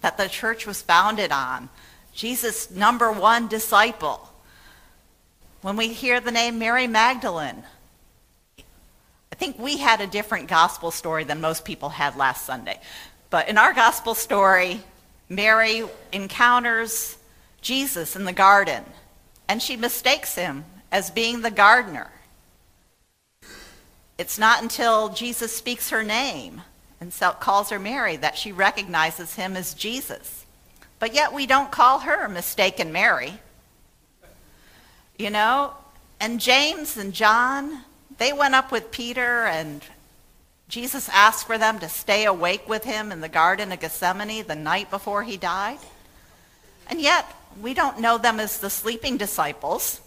that 0.00 0.16
the 0.16 0.28
church 0.28 0.64
was 0.64 0.80
founded 0.80 1.32
on, 1.32 1.68
Jesus' 2.14 2.70
number 2.70 3.10
one 3.10 3.48
disciple. 3.48 4.30
When 5.60 5.76
we 5.76 5.88
hear 5.88 6.20
the 6.20 6.30
name 6.30 6.60
Mary 6.60 6.86
Magdalene, 6.86 7.64
I 8.58 9.34
think 9.34 9.58
we 9.58 9.78
had 9.78 10.00
a 10.00 10.06
different 10.06 10.46
gospel 10.46 10.92
story 10.92 11.24
than 11.24 11.40
most 11.40 11.64
people 11.64 11.88
had 11.88 12.14
last 12.14 12.46
Sunday. 12.46 12.78
But 13.28 13.48
in 13.48 13.58
our 13.58 13.72
gospel 13.72 14.14
story, 14.14 14.82
Mary 15.28 15.82
encounters 16.12 17.18
Jesus 17.60 18.14
in 18.14 18.24
the 18.24 18.32
garden, 18.32 18.84
and 19.48 19.60
she 19.60 19.76
mistakes 19.76 20.36
him 20.36 20.64
as 20.92 21.10
being 21.10 21.40
the 21.40 21.50
gardener. 21.50 22.08
It's 24.20 24.38
not 24.38 24.62
until 24.62 25.08
Jesus 25.08 25.56
speaks 25.56 25.88
her 25.88 26.02
name 26.02 26.60
and 27.00 27.10
calls 27.40 27.70
her 27.70 27.78
Mary 27.78 28.16
that 28.16 28.36
she 28.36 28.52
recognizes 28.52 29.34
him 29.34 29.56
as 29.56 29.72
Jesus. 29.72 30.44
But 30.98 31.14
yet 31.14 31.32
we 31.32 31.46
don't 31.46 31.72
call 31.72 32.00
her 32.00 32.28
mistaken 32.28 32.92
Mary. 32.92 33.40
You 35.18 35.30
know, 35.30 35.72
and 36.20 36.38
James 36.38 36.98
and 36.98 37.14
John, 37.14 37.80
they 38.18 38.34
went 38.34 38.54
up 38.54 38.70
with 38.70 38.90
Peter 38.90 39.46
and 39.46 39.80
Jesus 40.68 41.08
asked 41.08 41.46
for 41.46 41.56
them 41.56 41.78
to 41.78 41.88
stay 41.88 42.26
awake 42.26 42.68
with 42.68 42.84
him 42.84 43.12
in 43.12 43.22
the 43.22 43.28
Garden 43.30 43.72
of 43.72 43.80
Gethsemane 43.80 44.46
the 44.46 44.54
night 44.54 44.90
before 44.90 45.22
he 45.22 45.38
died. 45.38 45.78
And 46.90 47.00
yet, 47.00 47.24
we 47.62 47.72
don't 47.72 48.00
know 48.00 48.18
them 48.18 48.38
as 48.38 48.58
the 48.58 48.68
sleeping 48.68 49.16
disciples. 49.16 50.02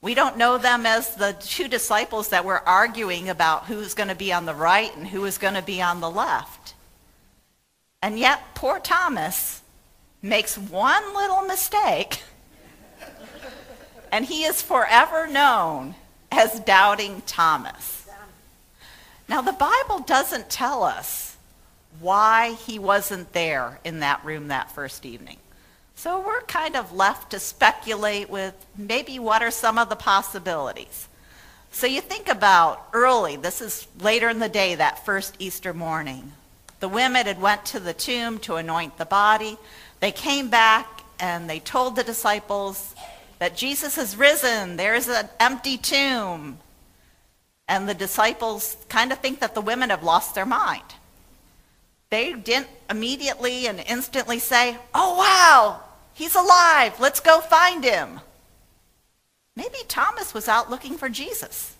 We 0.00 0.14
don't 0.14 0.36
know 0.36 0.58
them 0.58 0.86
as 0.86 1.16
the 1.16 1.32
two 1.32 1.66
disciples 1.66 2.28
that 2.28 2.44
were 2.44 2.66
arguing 2.66 3.28
about 3.28 3.66
who's 3.66 3.94
going 3.94 4.08
to 4.08 4.14
be 4.14 4.32
on 4.32 4.46
the 4.46 4.54
right 4.54 4.94
and 4.96 5.06
who 5.06 5.24
is 5.24 5.38
going 5.38 5.54
to 5.54 5.62
be 5.62 5.82
on 5.82 6.00
the 6.00 6.10
left. 6.10 6.74
And 8.00 8.18
yet, 8.18 8.54
poor 8.54 8.78
Thomas 8.78 9.60
makes 10.22 10.56
one 10.56 11.14
little 11.14 11.42
mistake, 11.42 12.22
and 14.12 14.24
he 14.24 14.44
is 14.44 14.62
forever 14.62 15.26
known 15.26 15.96
as 16.30 16.60
Doubting 16.60 17.22
Thomas. 17.26 18.06
Now, 19.28 19.42
the 19.42 19.52
Bible 19.52 19.98
doesn't 20.00 20.48
tell 20.48 20.84
us 20.84 21.36
why 22.00 22.52
he 22.52 22.78
wasn't 22.78 23.32
there 23.32 23.80
in 23.84 24.00
that 24.00 24.24
room 24.24 24.48
that 24.48 24.70
first 24.70 25.04
evening. 25.04 25.38
So 25.98 26.20
we're 26.24 26.42
kind 26.42 26.76
of 26.76 26.92
left 26.92 27.32
to 27.32 27.40
speculate 27.40 28.30
with 28.30 28.54
maybe 28.76 29.18
what 29.18 29.42
are 29.42 29.50
some 29.50 29.78
of 29.78 29.88
the 29.88 29.96
possibilities. 29.96 31.08
So 31.72 31.88
you 31.88 32.00
think 32.00 32.28
about 32.28 32.86
early, 32.92 33.34
this 33.34 33.60
is 33.60 33.88
later 33.98 34.28
in 34.28 34.38
the 34.38 34.48
day, 34.48 34.76
that 34.76 35.04
first 35.04 35.34
Easter 35.40 35.74
morning. 35.74 36.34
The 36.78 36.88
women 36.88 37.26
had 37.26 37.42
went 37.42 37.64
to 37.66 37.80
the 37.80 37.94
tomb 37.94 38.38
to 38.42 38.54
anoint 38.54 38.96
the 38.96 39.06
body. 39.06 39.58
They 39.98 40.12
came 40.12 40.48
back 40.48 41.02
and 41.18 41.50
they 41.50 41.58
told 41.58 41.96
the 41.96 42.04
disciples 42.04 42.94
that 43.40 43.56
Jesus 43.56 43.96
has 43.96 44.16
risen. 44.16 44.76
There's 44.76 45.08
an 45.08 45.28
empty 45.40 45.76
tomb. 45.76 46.58
And 47.66 47.88
the 47.88 47.94
disciples 47.94 48.76
kind 48.88 49.10
of 49.10 49.18
think 49.18 49.40
that 49.40 49.56
the 49.56 49.60
women 49.60 49.90
have 49.90 50.04
lost 50.04 50.36
their 50.36 50.46
mind. 50.46 50.94
They 52.10 52.34
didn't 52.34 52.68
immediately 52.88 53.66
and 53.66 53.80
instantly 53.80 54.38
say, 54.38 54.78
Oh, 54.94 55.18
wow, 55.18 55.82
he's 56.18 56.34
alive. 56.34 56.98
Let's 56.98 57.20
go 57.20 57.40
find 57.40 57.84
him. 57.84 58.20
Maybe 59.56 59.78
Thomas 59.86 60.34
was 60.34 60.48
out 60.48 60.68
looking 60.68 60.98
for 60.98 61.08
Jesus 61.08 61.76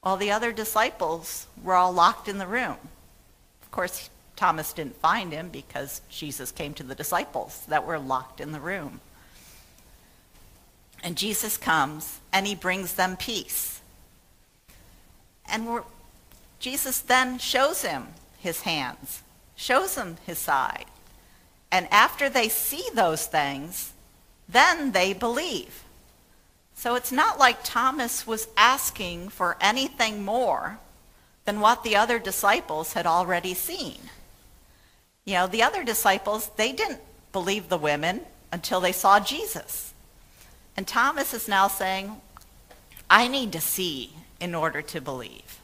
while 0.00 0.16
the 0.16 0.32
other 0.32 0.50
disciples 0.50 1.46
were 1.62 1.74
all 1.74 1.92
locked 1.92 2.26
in 2.26 2.38
the 2.38 2.46
room. 2.46 2.76
Of 3.62 3.70
course, 3.70 4.10
Thomas 4.34 4.72
didn't 4.72 4.96
find 4.96 5.32
him 5.32 5.50
because 5.50 6.00
Jesus 6.08 6.50
came 6.50 6.74
to 6.74 6.82
the 6.82 6.94
disciples 6.94 7.64
that 7.68 7.86
were 7.86 7.98
locked 7.98 8.40
in 8.40 8.52
the 8.52 8.60
room. 8.60 9.00
And 11.04 11.16
Jesus 11.16 11.56
comes 11.56 12.18
and 12.32 12.46
he 12.46 12.54
brings 12.54 12.94
them 12.94 13.16
peace. 13.16 13.80
And 15.48 15.82
Jesus 16.58 17.00
then 17.00 17.38
shows 17.38 17.82
him 17.82 18.08
his 18.38 18.62
hands, 18.62 19.22
shows 19.54 19.96
him 19.96 20.16
his 20.26 20.38
side. 20.38 20.86
And 21.72 21.88
after 21.90 22.28
they 22.28 22.50
see 22.50 22.84
those 22.92 23.26
things, 23.26 23.92
then 24.46 24.92
they 24.92 25.14
believe. 25.14 25.82
So 26.74 26.94
it's 26.94 27.10
not 27.10 27.38
like 27.38 27.64
Thomas 27.64 28.26
was 28.26 28.48
asking 28.56 29.30
for 29.30 29.56
anything 29.60 30.22
more 30.22 30.78
than 31.46 31.60
what 31.60 31.82
the 31.82 31.96
other 31.96 32.18
disciples 32.18 32.92
had 32.92 33.06
already 33.06 33.54
seen. 33.54 33.98
You 35.24 35.34
know, 35.34 35.46
the 35.46 35.62
other 35.62 35.82
disciples, 35.82 36.50
they 36.56 36.72
didn't 36.72 37.00
believe 37.32 37.68
the 37.68 37.78
women 37.78 38.20
until 38.52 38.80
they 38.80 38.92
saw 38.92 39.18
Jesus. 39.18 39.94
And 40.76 40.86
Thomas 40.86 41.32
is 41.32 41.48
now 41.48 41.68
saying, 41.68 42.20
I 43.08 43.28
need 43.28 43.52
to 43.52 43.60
see 43.60 44.12
in 44.40 44.54
order 44.54 44.82
to 44.82 45.00
believe. 45.00 45.60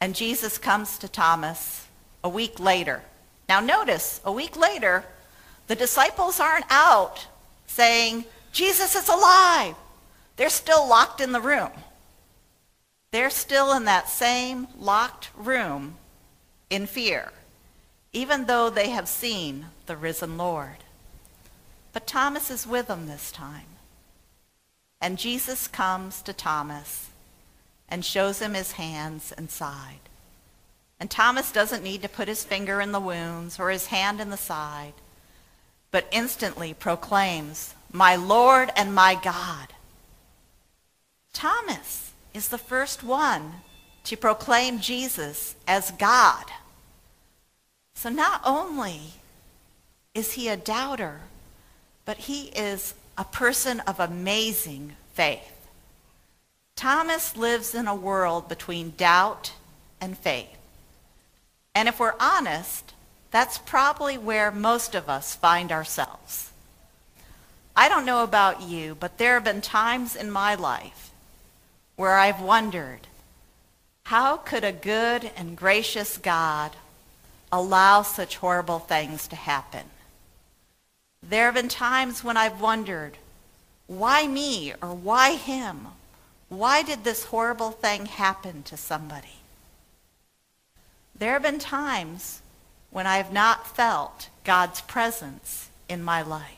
And 0.00 0.14
Jesus 0.14 0.58
comes 0.58 0.98
to 0.98 1.08
Thomas 1.08 1.86
a 2.22 2.28
week 2.28 2.60
later. 2.60 3.02
Now 3.48 3.60
notice, 3.60 4.20
a 4.24 4.32
week 4.32 4.56
later, 4.56 5.04
the 5.66 5.74
disciples 5.74 6.40
aren't 6.40 6.66
out 6.70 7.26
saying, 7.66 8.24
Jesus 8.52 8.94
is 8.94 9.08
alive. 9.08 9.74
They're 10.36 10.48
still 10.48 10.88
locked 10.88 11.20
in 11.20 11.32
the 11.32 11.40
room. 11.40 11.70
They're 13.10 13.30
still 13.30 13.72
in 13.72 13.84
that 13.84 14.08
same 14.08 14.66
locked 14.78 15.30
room 15.36 15.96
in 16.68 16.86
fear, 16.86 17.32
even 18.12 18.46
though 18.46 18.68
they 18.68 18.90
have 18.90 19.08
seen 19.08 19.66
the 19.86 19.96
risen 19.96 20.36
Lord. 20.36 20.78
But 21.92 22.06
Thomas 22.06 22.50
is 22.50 22.66
with 22.66 22.88
them 22.88 23.06
this 23.06 23.30
time. 23.32 23.66
And 25.00 25.18
Jesus 25.18 25.68
comes 25.68 26.22
to 26.22 26.32
Thomas 26.32 27.10
and 27.88 28.04
shows 28.04 28.40
him 28.40 28.54
his 28.54 28.72
hands 28.72 29.32
and 29.32 29.50
side. 29.50 30.05
And 30.98 31.10
Thomas 31.10 31.52
doesn't 31.52 31.82
need 31.82 32.02
to 32.02 32.08
put 32.08 32.28
his 32.28 32.44
finger 32.44 32.80
in 32.80 32.92
the 32.92 33.00
wounds 33.00 33.58
or 33.60 33.70
his 33.70 33.86
hand 33.86 34.20
in 34.20 34.30
the 34.30 34.36
side, 34.36 34.94
but 35.90 36.08
instantly 36.10 36.72
proclaims, 36.72 37.74
My 37.92 38.16
Lord 38.16 38.70
and 38.76 38.94
my 38.94 39.14
God. 39.14 39.74
Thomas 41.32 42.12
is 42.32 42.48
the 42.48 42.58
first 42.58 43.02
one 43.02 43.56
to 44.04 44.16
proclaim 44.16 44.80
Jesus 44.80 45.54
as 45.66 45.90
God. 45.92 46.44
So 47.94 48.08
not 48.08 48.40
only 48.44 49.00
is 50.14 50.32
he 50.32 50.48
a 50.48 50.56
doubter, 50.56 51.20
but 52.04 52.18
he 52.18 52.44
is 52.48 52.94
a 53.18 53.24
person 53.24 53.80
of 53.80 54.00
amazing 54.00 54.96
faith. 55.14 55.66
Thomas 56.74 57.36
lives 57.36 57.74
in 57.74 57.86
a 57.86 57.94
world 57.94 58.48
between 58.48 58.94
doubt 58.96 59.52
and 60.00 60.16
faith. 60.16 60.55
And 61.76 61.88
if 61.88 62.00
we're 62.00 62.14
honest, 62.18 62.94
that's 63.30 63.58
probably 63.58 64.16
where 64.16 64.50
most 64.50 64.94
of 64.94 65.10
us 65.10 65.34
find 65.34 65.70
ourselves. 65.70 66.50
I 67.76 67.90
don't 67.90 68.06
know 68.06 68.24
about 68.24 68.62
you, 68.62 68.94
but 68.98 69.18
there 69.18 69.34
have 69.34 69.44
been 69.44 69.60
times 69.60 70.16
in 70.16 70.30
my 70.30 70.54
life 70.54 71.10
where 71.96 72.14
I've 72.14 72.40
wondered, 72.40 73.00
how 74.04 74.38
could 74.38 74.64
a 74.64 74.72
good 74.72 75.30
and 75.36 75.54
gracious 75.54 76.16
God 76.16 76.72
allow 77.52 78.00
such 78.00 78.38
horrible 78.38 78.78
things 78.78 79.28
to 79.28 79.36
happen? 79.36 79.84
There 81.22 81.44
have 81.44 81.54
been 81.54 81.68
times 81.68 82.24
when 82.24 82.38
I've 82.38 82.62
wondered, 82.62 83.18
why 83.86 84.26
me 84.26 84.72
or 84.80 84.94
why 84.94 85.34
him? 85.34 85.88
Why 86.48 86.82
did 86.82 87.04
this 87.04 87.24
horrible 87.24 87.70
thing 87.70 88.06
happen 88.06 88.62
to 88.62 88.78
somebody? 88.78 89.35
There 91.18 91.32
have 91.32 91.42
been 91.42 91.58
times 91.58 92.42
when 92.90 93.06
I 93.06 93.16
have 93.16 93.32
not 93.32 93.74
felt 93.76 94.28
God's 94.44 94.80
presence 94.82 95.70
in 95.88 96.02
my 96.02 96.22
life. 96.22 96.52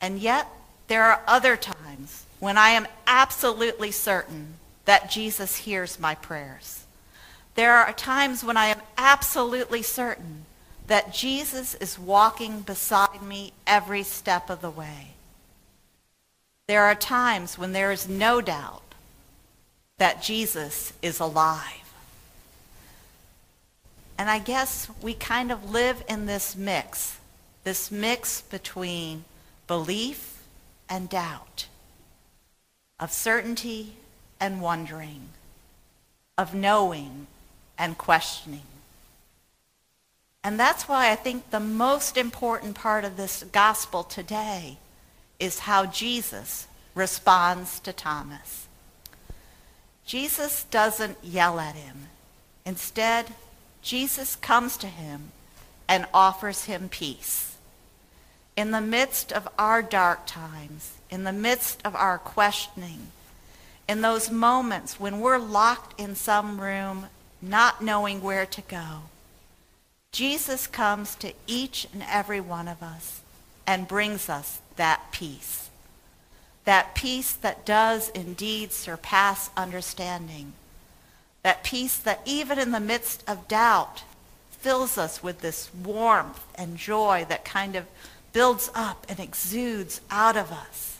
And 0.00 0.18
yet, 0.18 0.48
there 0.88 1.04
are 1.04 1.22
other 1.26 1.56
times 1.56 2.26
when 2.40 2.58
I 2.58 2.70
am 2.70 2.88
absolutely 3.06 3.92
certain 3.92 4.54
that 4.84 5.10
Jesus 5.10 5.58
hears 5.58 6.00
my 6.00 6.14
prayers. 6.14 6.84
There 7.54 7.74
are 7.74 7.92
times 7.92 8.42
when 8.42 8.56
I 8.56 8.66
am 8.66 8.80
absolutely 8.98 9.82
certain 9.82 10.46
that 10.88 11.14
Jesus 11.14 11.74
is 11.74 11.98
walking 11.98 12.60
beside 12.60 13.22
me 13.22 13.52
every 13.66 14.02
step 14.02 14.50
of 14.50 14.60
the 14.60 14.70
way. 14.70 15.12
There 16.66 16.82
are 16.82 16.94
times 16.94 17.56
when 17.56 17.72
there 17.72 17.92
is 17.92 18.08
no 18.08 18.40
doubt 18.40 18.82
that 19.98 20.22
Jesus 20.22 20.92
is 21.00 21.20
alive. 21.20 21.81
And 24.22 24.30
I 24.30 24.38
guess 24.38 24.88
we 25.02 25.14
kind 25.14 25.50
of 25.50 25.72
live 25.72 26.04
in 26.08 26.26
this 26.26 26.54
mix, 26.54 27.18
this 27.64 27.90
mix 27.90 28.40
between 28.40 29.24
belief 29.66 30.44
and 30.88 31.08
doubt, 31.08 31.66
of 33.00 33.10
certainty 33.10 33.96
and 34.38 34.62
wondering, 34.62 35.30
of 36.38 36.54
knowing 36.54 37.26
and 37.76 37.98
questioning. 37.98 38.62
And 40.44 40.56
that's 40.56 40.86
why 40.86 41.10
I 41.10 41.16
think 41.16 41.50
the 41.50 41.58
most 41.58 42.16
important 42.16 42.76
part 42.76 43.04
of 43.04 43.16
this 43.16 43.42
gospel 43.50 44.04
today 44.04 44.78
is 45.40 45.58
how 45.58 45.84
Jesus 45.84 46.68
responds 46.94 47.80
to 47.80 47.92
Thomas. 47.92 48.68
Jesus 50.06 50.62
doesn't 50.70 51.18
yell 51.24 51.58
at 51.58 51.74
him. 51.74 52.06
Instead, 52.64 53.26
Jesus 53.82 54.36
comes 54.36 54.76
to 54.78 54.86
him 54.86 55.32
and 55.88 56.06
offers 56.14 56.64
him 56.64 56.88
peace. 56.88 57.56
In 58.56 58.70
the 58.70 58.80
midst 58.80 59.32
of 59.32 59.48
our 59.58 59.82
dark 59.82 60.26
times, 60.26 60.92
in 61.10 61.24
the 61.24 61.32
midst 61.32 61.80
of 61.84 61.96
our 61.96 62.18
questioning, 62.18 63.08
in 63.88 64.00
those 64.00 64.30
moments 64.30 65.00
when 65.00 65.20
we're 65.20 65.38
locked 65.38 66.00
in 66.00 66.14
some 66.14 66.60
room 66.60 67.06
not 67.40 67.82
knowing 67.82 68.22
where 68.22 68.46
to 68.46 68.62
go, 68.62 69.02
Jesus 70.12 70.66
comes 70.66 71.14
to 71.16 71.32
each 71.46 71.86
and 71.92 72.04
every 72.08 72.40
one 72.40 72.68
of 72.68 72.82
us 72.82 73.22
and 73.66 73.88
brings 73.88 74.28
us 74.28 74.60
that 74.76 75.00
peace. 75.10 75.70
That 76.64 76.94
peace 76.94 77.32
that 77.32 77.66
does 77.66 78.10
indeed 78.10 78.72
surpass 78.72 79.50
understanding. 79.56 80.52
That 81.42 81.64
peace 81.64 81.96
that 81.98 82.20
even 82.24 82.58
in 82.58 82.70
the 82.70 82.80
midst 82.80 83.24
of 83.28 83.48
doubt 83.48 84.04
fills 84.50 84.96
us 84.96 85.22
with 85.22 85.40
this 85.40 85.70
warmth 85.74 86.44
and 86.54 86.76
joy 86.76 87.26
that 87.28 87.44
kind 87.44 87.74
of 87.74 87.86
builds 88.32 88.70
up 88.74 89.04
and 89.08 89.18
exudes 89.18 90.00
out 90.10 90.36
of 90.36 90.52
us. 90.52 90.98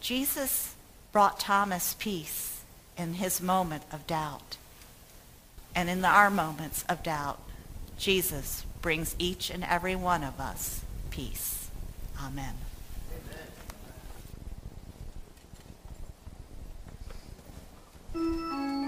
Jesus 0.00 0.74
brought 1.12 1.38
Thomas 1.38 1.94
peace 1.98 2.60
in 2.96 3.14
his 3.14 3.40
moment 3.40 3.82
of 3.92 4.06
doubt. 4.06 4.56
And 5.74 5.88
in 5.88 6.04
our 6.04 6.30
moments 6.30 6.84
of 6.88 7.02
doubt, 7.02 7.38
Jesus 7.98 8.64
brings 8.82 9.14
each 9.18 9.50
and 9.50 9.62
every 9.62 9.94
one 9.94 10.24
of 10.24 10.40
us 10.40 10.82
peace. 11.10 11.68
Amen. 12.20 12.54
With 18.12 18.79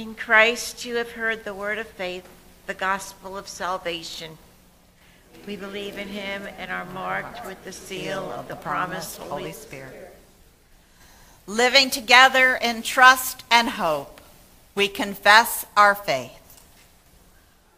In 0.00 0.14
Christ 0.14 0.86
you 0.86 0.96
have 0.96 1.10
heard 1.10 1.44
the 1.44 1.52
word 1.52 1.76
of 1.76 1.86
faith, 1.86 2.26
the 2.66 2.72
gospel 2.72 3.36
of 3.36 3.46
salvation. 3.46 4.38
We 5.46 5.56
believe 5.56 5.98
in 5.98 6.08
him 6.08 6.48
and 6.58 6.70
are 6.70 6.86
marked 6.86 7.44
with 7.44 7.62
the 7.66 7.72
seal 7.72 8.32
of 8.32 8.48
the 8.48 8.56
promised 8.56 9.18
Holy 9.18 9.52
Spirit. 9.52 10.16
Living 11.46 11.90
together 11.90 12.58
in 12.62 12.80
trust 12.80 13.44
and 13.50 13.68
hope, 13.68 14.22
we 14.74 14.88
confess 14.88 15.66
our 15.76 15.94
faith. 15.94 16.62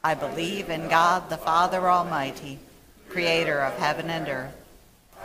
I 0.04 0.14
believe 0.14 0.70
in 0.70 0.88
God 0.88 1.28
the 1.28 1.36
Father 1.36 1.90
Almighty, 1.90 2.60
creator 3.08 3.58
of 3.58 3.76
heaven 3.78 4.08
and 4.08 4.28
earth. 4.28 4.54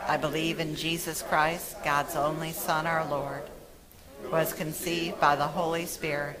I 0.08 0.16
believe 0.16 0.58
in 0.58 0.74
Jesus 0.74 1.22
Christ, 1.22 1.76
God's 1.84 2.16
only 2.16 2.50
Son, 2.50 2.88
our 2.88 3.08
Lord, 3.08 3.44
who 4.24 4.30
was 4.30 4.52
conceived 4.52 5.20
by 5.20 5.36
the 5.36 5.46
Holy 5.46 5.86
Spirit, 5.86 6.40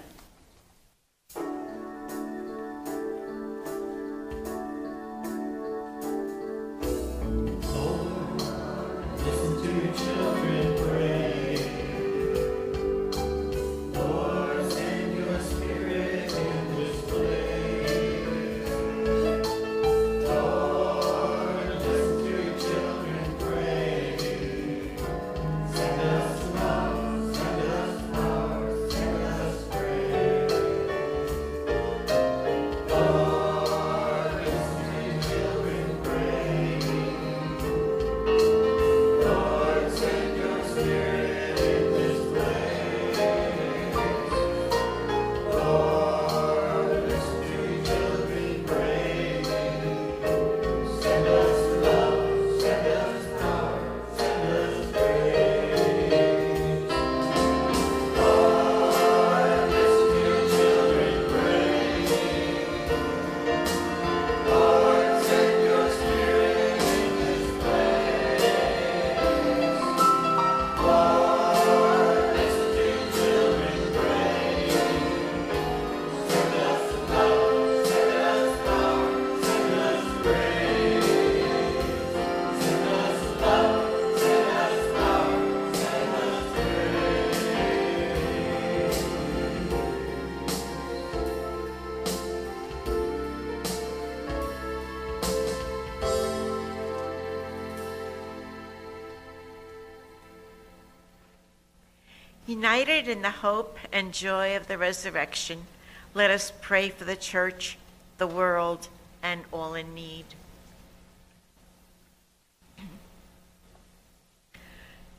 United 102.61 103.07
in 103.07 103.23
the 103.23 103.31
hope 103.31 103.79
and 103.91 104.13
joy 104.13 104.55
of 104.55 104.67
the 104.67 104.77
resurrection, 104.77 105.65
let 106.13 106.29
us 106.29 106.53
pray 106.61 106.89
for 106.89 107.05
the 107.05 107.15
church, 107.15 107.75
the 108.19 108.27
world, 108.27 108.87
and 109.23 109.41
all 109.51 109.73
in 109.73 109.95
need. 109.95 110.25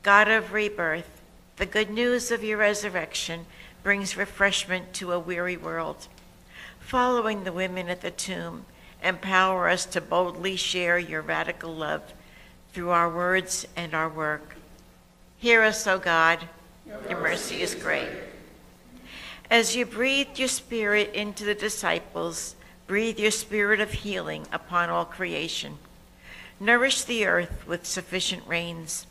God 0.03 0.29
of 0.29 0.53
rebirth, 0.53 1.19
the 1.57 1.65
good 1.65 1.89
news 1.89 2.31
of 2.31 2.45
your 2.45 2.59
resurrection 2.59 3.45
brings 3.83 4.15
refreshment 4.15 4.93
to 4.93 5.11
a 5.11 5.19
weary 5.19 5.57
world. 5.57 6.07
Following 6.79 7.43
the 7.43 7.51
women 7.51 7.89
at 7.89 7.99
the 7.99 8.11
tomb, 8.11 8.65
empower 9.03 9.67
us 9.67 9.85
to 9.87 9.99
boldly 9.99 10.55
share 10.55 10.97
your 10.97 11.21
radical 11.21 11.75
love 11.75 12.13
through 12.71 12.91
our 12.91 13.09
words 13.09 13.67
and 13.75 13.93
our 13.93 14.07
work. 14.07 14.55
Hear 15.39 15.61
us, 15.61 15.85
O 15.85 15.99
God. 15.99 16.47
Your 16.85 17.21
mercy 17.21 17.61
is 17.61 17.75
great. 17.75 18.09
As 19.49 19.75
you 19.75 19.85
breathed 19.85 20.39
your 20.39 20.47
spirit 20.47 21.13
into 21.13 21.45
the 21.45 21.55
disciples, 21.55 22.55
breathe 22.87 23.19
your 23.19 23.31
spirit 23.31 23.79
of 23.79 23.91
healing 23.91 24.47
upon 24.51 24.89
all 24.89 25.05
creation. 25.05 25.77
Nourish 26.59 27.03
the 27.03 27.25
earth 27.25 27.67
with 27.67 27.85
sufficient 27.85 28.45
rains. 28.47 29.05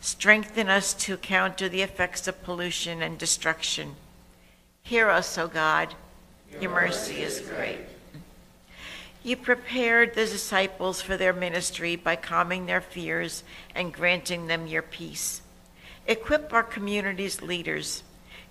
Strengthen 0.00 0.68
us 0.68 0.94
to 0.94 1.16
counter 1.16 1.68
the 1.68 1.82
effects 1.82 2.26
of 2.26 2.42
pollution 2.42 3.02
and 3.02 3.18
destruction. 3.18 3.96
Hear 4.82 5.08
us, 5.08 5.38
O 5.38 5.46
God. 5.46 5.94
Your 6.60 6.70
mercy 6.70 7.22
is 7.22 7.40
great. 7.40 7.80
You 9.22 9.36
prepared 9.36 10.14
the 10.14 10.26
disciples 10.26 11.00
for 11.00 11.16
their 11.16 11.32
ministry 11.32 11.94
by 11.96 12.16
calming 12.16 12.66
their 12.66 12.80
fears 12.80 13.44
and 13.74 13.92
granting 13.92 14.48
them 14.48 14.66
your 14.66 14.82
peace. 14.82 15.42
Equip 16.06 16.52
our 16.52 16.62
community's 16.62 17.42
leaders. 17.42 18.02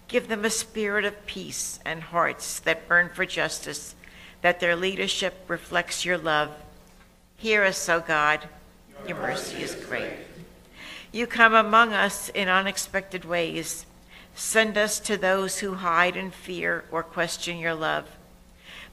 Give 0.08 0.28
them 0.28 0.46
a 0.46 0.50
spirit 0.50 1.06
of 1.06 1.26
peace 1.26 1.80
and 1.86 2.02
hearts 2.02 2.60
that 2.60 2.88
burn 2.88 3.10
for 3.14 3.26
justice, 3.26 3.96
that 4.42 4.60
their 4.60 4.76
leadership 4.76 5.46
reflects 5.48 6.06
your 6.06 6.18
love. 6.18 6.52
Hear 7.38 7.64
us, 7.64 7.90
O 7.90 8.00
God. 8.00 8.48
Your 9.08 9.18
mercy 9.18 9.64
is 9.64 9.76
great. 9.76 10.14
You 11.12 11.28
come 11.28 11.54
among 11.54 11.92
us 11.92 12.30
in 12.30 12.48
unexpected 12.48 13.26
ways. 13.26 13.86
Send 14.36 14.78
us 14.78 15.00
to 15.02 15.18
those 15.18 15.60
who 15.60 15.76
hide 15.76 16.16
in 16.16 16.32
fear 16.32 16.86
or 16.92 17.04
question 17.04 17.58
your 17.58 17.74
love. 17.74 18.06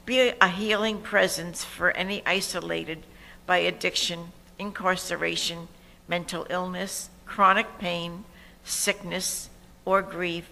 Be 0.04 0.32
a 0.40 0.48
healing 0.48 1.00
presence 1.00 1.64
for 1.64 1.90
any 1.92 2.22
isolated 2.26 3.04
by 3.46 3.58
addiction, 3.58 4.32
incarceration, 4.58 5.68
mental 6.08 6.46
illness, 6.50 7.10
chronic 7.26 7.78
pain, 7.78 8.24
sickness, 8.68 9.48
or 9.84 10.02
grief, 10.02 10.48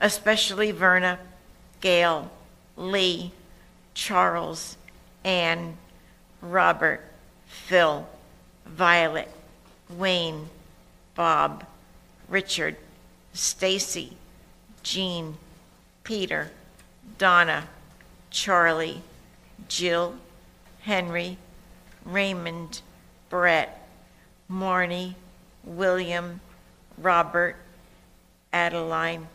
especially 0.00 0.70
Verna, 0.72 1.18
Gail, 1.80 2.30
Lee, 2.76 3.32
Charles, 3.94 4.76
Anne, 5.24 5.76
Robert, 6.40 7.00
Phil, 7.46 8.06
Violet, 8.66 9.30
Wayne, 9.88 10.48
Bob, 11.14 11.64
Richard, 12.28 12.76
Stacy, 13.32 14.16
Jean, 14.82 15.36
Peter, 16.04 16.50
Donna, 17.18 17.68
Charlie, 18.30 19.02
Jill, 19.68 20.16
Henry, 20.80 21.38
Raymond, 22.04 22.80
Brett, 23.30 23.88
Marnie, 24.50 25.14
William, 25.64 26.40
Robert, 26.98 27.56
Adeline, 28.52 29.28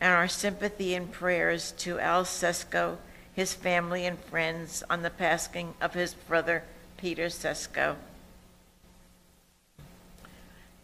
and 0.00 0.12
our 0.12 0.28
sympathy 0.28 0.94
and 0.94 1.10
prayers 1.10 1.72
to 1.78 1.98
Al 1.98 2.24
Sesko, 2.24 2.96
his 3.34 3.54
family 3.54 4.06
and 4.06 4.18
friends 4.18 4.82
on 4.90 5.02
the 5.02 5.10
passing 5.10 5.74
of 5.80 5.94
his 5.94 6.14
brother 6.14 6.64
Peter 6.96 7.26
Sesko. 7.26 7.96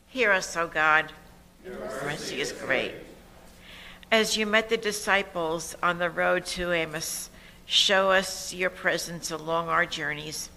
Hear 0.09 0.31
us, 0.31 0.57
O 0.57 0.69
God. 0.69 1.13
Mercy 2.03 2.41
is 2.41 2.53
great. 2.53 2.95
As 4.13 4.37
you 4.37 4.47
met 4.47 4.69
the 4.69 4.77
disciples 4.77 5.75
on 5.83 5.99
the 5.99 6.11
road 6.11 6.47
to 6.47 6.71
Emmaus, 6.71 7.31
show 7.67 8.13
us 8.13 8.55
your 8.55 8.71
presence 8.71 9.33
along 9.33 9.69
our 9.69 9.87
journeys. 9.87 10.51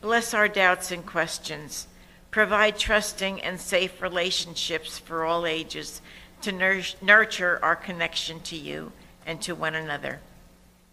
Bless 0.00 0.32
our 0.32 0.48
doubts 0.48 0.90
and 0.90 1.04
questions. 1.04 1.86
Provide 2.34 2.76
trusting 2.76 3.42
and 3.42 3.60
safe 3.60 4.02
relationships 4.02 4.98
for 4.98 5.24
all 5.24 5.46
ages 5.46 6.02
to 6.42 6.50
nur- 6.50 6.82
nurture 7.00 7.60
our 7.62 7.76
connection 7.76 8.40
to 8.40 8.56
you 8.56 8.90
and 9.24 9.40
to 9.42 9.54
one 9.54 9.76
another. 9.76 10.18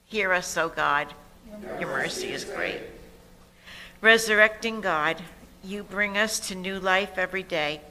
Hear 0.06 0.34
us, 0.34 0.56
O 0.56 0.70
God. 0.70 1.08
Your 1.80 1.90
mercy 1.90 2.32
is 2.32 2.46
great. 2.46 2.82
Resurrecting 4.02 4.82
God, 4.82 5.20
you 5.64 5.82
bring 5.82 6.16
us 6.16 6.40
to 6.42 6.54
new 6.54 6.80
life 6.80 7.18
every 7.18 7.42
day. 7.42 7.82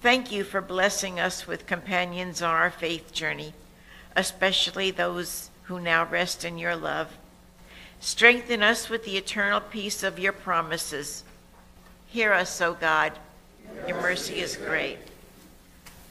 Thank 0.00 0.32
you 0.32 0.42
for 0.42 0.60
blessing 0.60 1.20
us 1.20 1.46
with 1.46 1.68
companions 1.68 2.42
on 2.42 2.52
our 2.52 2.72
faith 2.72 3.12
journey, 3.12 3.54
especially 4.16 4.90
those 4.90 5.50
who 5.66 5.78
now 5.78 6.04
rest 6.04 6.44
in 6.44 6.58
your 6.58 6.74
love. 6.74 7.16
Strengthen 8.00 8.60
us 8.60 8.88
with 8.88 9.04
the 9.04 9.16
eternal 9.16 9.60
peace 9.60 10.02
of 10.02 10.18
your 10.18 10.32
promises. 10.32 11.22
Hear 12.12 12.34
us, 12.34 12.60
O 12.60 12.74
God. 12.74 13.12
Your 13.88 13.98
mercy 14.02 14.40
is 14.40 14.56
great. 14.56 14.98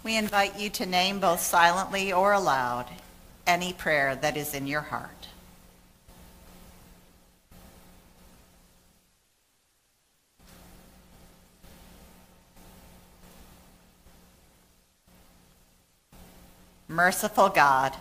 We 0.03 0.17
invite 0.17 0.57
you 0.59 0.71
to 0.71 0.85
name 0.87 1.19
both 1.19 1.41
silently 1.41 2.11
or 2.11 2.33
aloud 2.33 2.87
any 3.45 3.71
prayer 3.71 4.15
that 4.15 4.35
is 4.35 4.55
in 4.55 4.65
your 4.65 4.81
heart. 4.81 5.27
Merciful 16.87 17.49
God, 17.49 17.95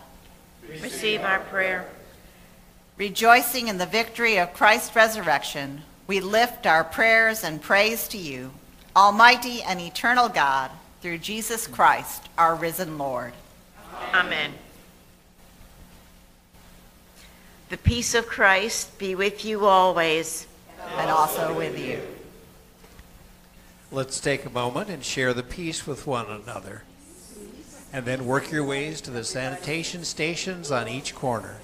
Receive 0.81 1.21
our 1.21 1.39
prayer. 1.39 1.85
rejoicing 2.97 3.67
in 3.67 3.77
the 3.77 3.85
victory 3.85 4.37
of 4.37 4.53
Christ's 4.53 4.95
resurrection, 4.95 5.83
we 6.11 6.19
lift 6.19 6.67
our 6.67 6.83
prayers 6.83 7.45
and 7.45 7.61
praise 7.61 8.05
to 8.09 8.17
you, 8.17 8.51
Almighty 8.97 9.63
and 9.63 9.79
eternal 9.79 10.27
God, 10.27 10.69
through 10.99 11.19
Jesus 11.19 11.67
Christ, 11.67 12.27
our 12.37 12.53
risen 12.53 12.97
Lord. 12.97 13.31
Amen. 14.13 14.51
The 17.69 17.77
peace 17.77 18.13
of 18.13 18.27
Christ 18.27 18.99
be 18.99 19.15
with 19.15 19.45
you 19.45 19.65
always. 19.65 20.47
and 20.97 21.09
also 21.09 21.55
with 21.55 21.79
you. 21.79 22.01
Let's 23.89 24.19
take 24.19 24.45
a 24.45 24.49
moment 24.49 24.89
and 24.89 25.05
share 25.05 25.33
the 25.33 25.43
peace 25.43 25.87
with 25.87 26.05
one 26.05 26.25
another. 26.29 26.83
And 27.93 28.05
then 28.05 28.25
work 28.25 28.51
your 28.51 28.65
ways 28.65 28.99
to 28.99 29.11
the 29.11 29.23
sanitation 29.23 30.03
stations 30.03 30.71
on 30.71 30.89
each 30.89 31.15
corner. 31.15 31.59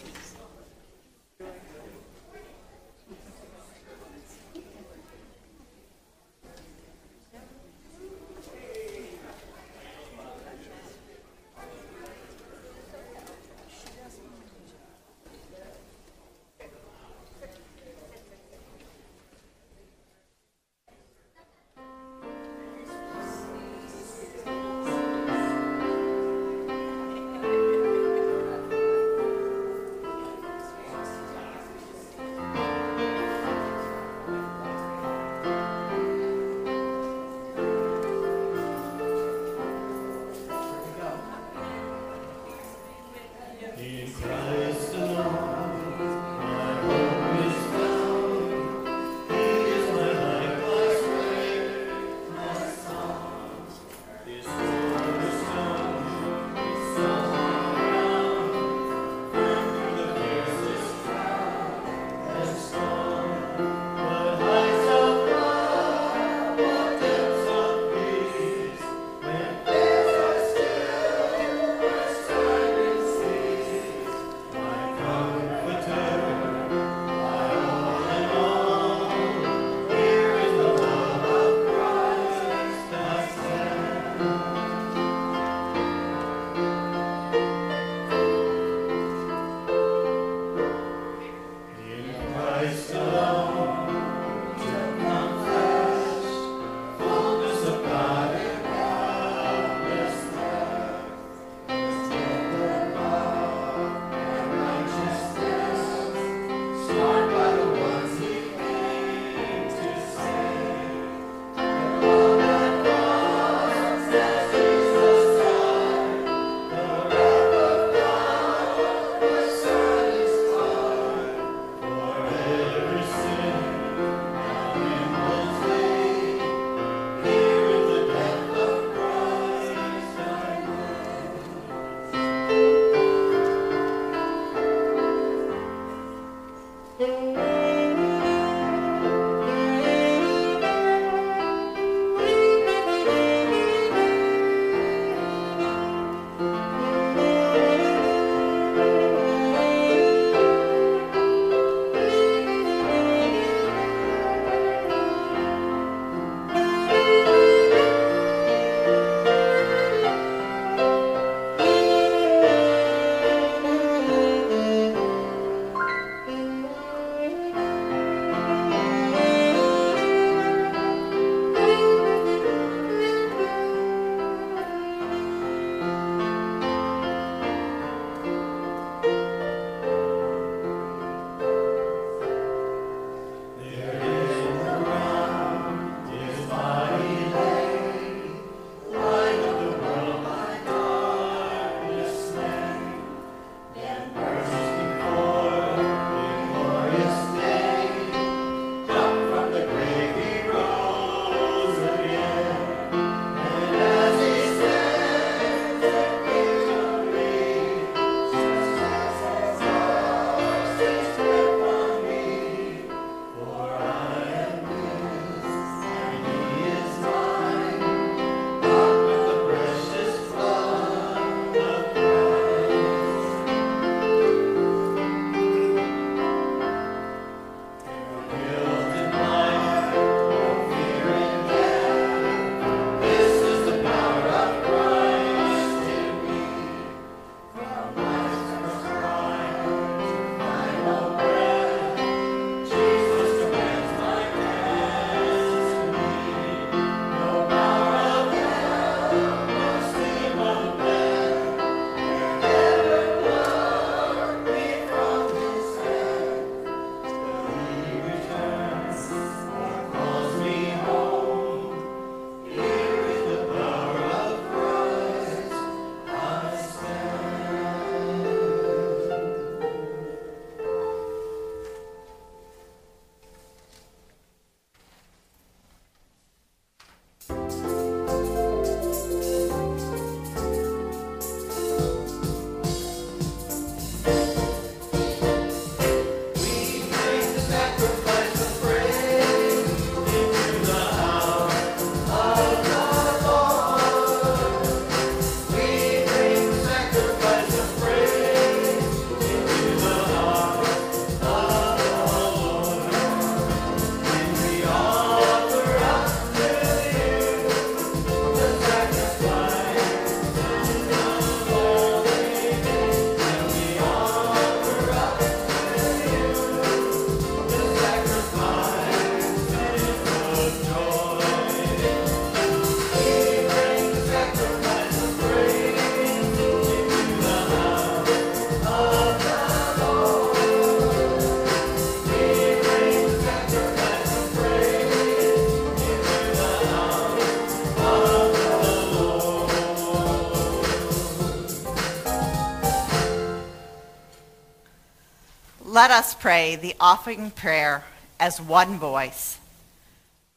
Let 345.78 345.92
us 345.92 346.16
pray 346.16 346.56
the 346.56 346.74
offering 346.80 347.30
prayer 347.30 347.84
as 348.20 348.42
one 348.42 348.80
voice. 348.80 349.38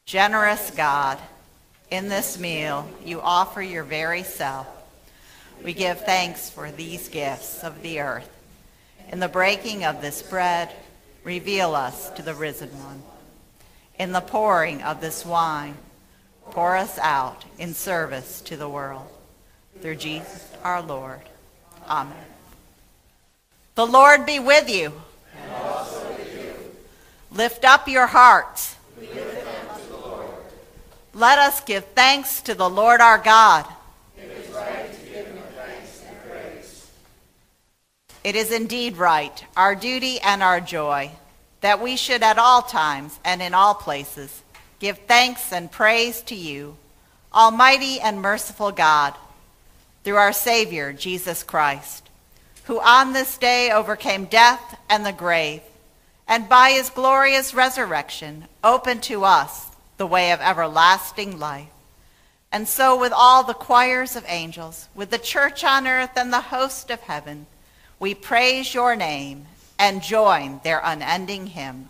Generous 0.04 0.70
God, 0.70 1.18
in 1.90 2.10
this 2.10 2.38
meal 2.38 2.86
you 3.06 3.22
offer 3.22 3.62
your 3.62 3.84
very 3.84 4.22
self. 4.22 4.66
We 5.64 5.72
give 5.72 6.04
thanks 6.04 6.50
for 6.50 6.70
these 6.70 7.08
gifts 7.08 7.64
of 7.64 7.80
the 7.80 8.00
earth. 8.00 8.28
In 9.10 9.18
the 9.18 9.28
breaking 9.28 9.82
of 9.82 10.02
this 10.02 10.20
bread, 10.20 10.68
reveal 11.24 11.74
us 11.74 12.10
to 12.10 12.22
the 12.22 12.34
risen 12.34 12.68
one. 12.84 13.02
In 13.98 14.12
the 14.12 14.20
pouring 14.20 14.82
of 14.82 15.00
this 15.00 15.24
wine, 15.24 15.78
pour 16.50 16.76
us 16.76 16.98
out 16.98 17.46
in 17.58 17.72
service 17.72 18.42
to 18.42 18.58
the 18.58 18.68
world. 18.68 19.08
Through 19.80 19.96
Jesus 19.96 20.46
our 20.62 20.82
Lord. 20.82 21.22
Amen. 21.88 22.26
The 23.74 23.86
Lord 23.86 24.26
be 24.26 24.38
with 24.38 24.68
you. 24.68 24.92
Lift 27.32 27.64
up 27.64 27.88
your 27.88 28.06
hearts. 28.06 28.76
Let 31.12 31.38
us 31.38 31.60
give 31.60 31.84
thanks 31.86 32.40
to 32.42 32.54
the 32.54 32.70
Lord 32.70 33.00
our 33.00 33.18
God. 33.18 33.66
It 34.16 34.30
is 34.30 34.48
right 34.54 34.92
to 34.92 35.06
give 35.06 35.26
him 35.26 35.42
thanks 35.56 36.04
and 36.06 36.16
praise. 36.30 36.90
It 38.22 38.36
is 38.36 38.52
indeed 38.52 38.96
right, 38.96 39.44
our 39.56 39.74
duty 39.74 40.20
and 40.20 40.42
our 40.42 40.60
joy, 40.60 41.10
that 41.60 41.82
we 41.82 41.96
should 41.96 42.22
at 42.22 42.38
all 42.38 42.62
times 42.62 43.18
and 43.24 43.42
in 43.42 43.54
all 43.54 43.74
places 43.74 44.42
give 44.78 44.98
thanks 45.06 45.52
and 45.52 45.70
praise 45.70 46.22
to 46.22 46.34
you, 46.34 46.76
Almighty 47.34 48.00
and 48.00 48.22
merciful 48.22 48.72
God, 48.72 49.14
through 50.02 50.16
our 50.16 50.32
Savior, 50.32 50.92
Jesus 50.92 51.42
Christ, 51.42 52.08
who 52.64 52.80
on 52.80 53.12
this 53.12 53.36
day 53.36 53.70
overcame 53.70 54.24
death 54.24 54.78
and 54.88 55.04
the 55.04 55.12
grave, 55.12 55.60
and 56.30 56.48
by 56.48 56.70
his 56.70 56.90
glorious 56.90 57.52
resurrection 57.52 58.44
opened 58.62 59.02
to 59.02 59.24
us 59.24 59.66
the 59.96 60.06
way 60.06 60.30
of 60.30 60.40
everlasting 60.40 61.40
life. 61.40 61.66
And 62.52 62.68
so, 62.68 62.98
with 62.98 63.12
all 63.12 63.42
the 63.42 63.52
choirs 63.52 64.14
of 64.14 64.24
angels, 64.28 64.88
with 64.94 65.10
the 65.10 65.18
church 65.18 65.64
on 65.64 65.88
earth 65.88 66.12
and 66.16 66.32
the 66.32 66.40
host 66.40 66.90
of 66.90 67.00
heaven, 67.00 67.46
we 67.98 68.14
praise 68.14 68.72
your 68.72 68.94
name 68.94 69.46
and 69.76 70.02
join 70.02 70.60
their 70.62 70.80
unending 70.84 71.48
hymn. 71.48 71.88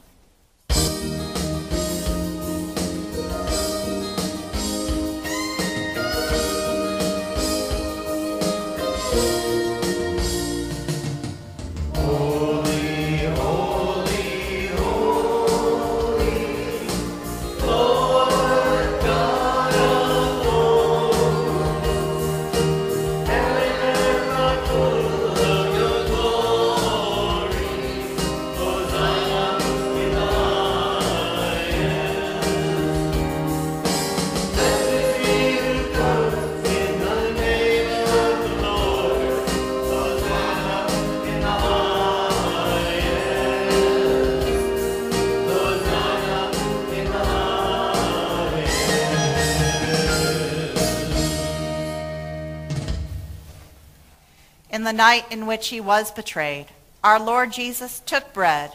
In 54.80 54.84
the 54.84 54.92
night 54.94 55.26
in 55.30 55.44
which 55.44 55.68
he 55.68 55.78
was 55.78 56.10
betrayed, 56.10 56.64
our 57.04 57.20
Lord 57.20 57.52
Jesus 57.52 58.00
took 58.00 58.32
bread, 58.32 58.72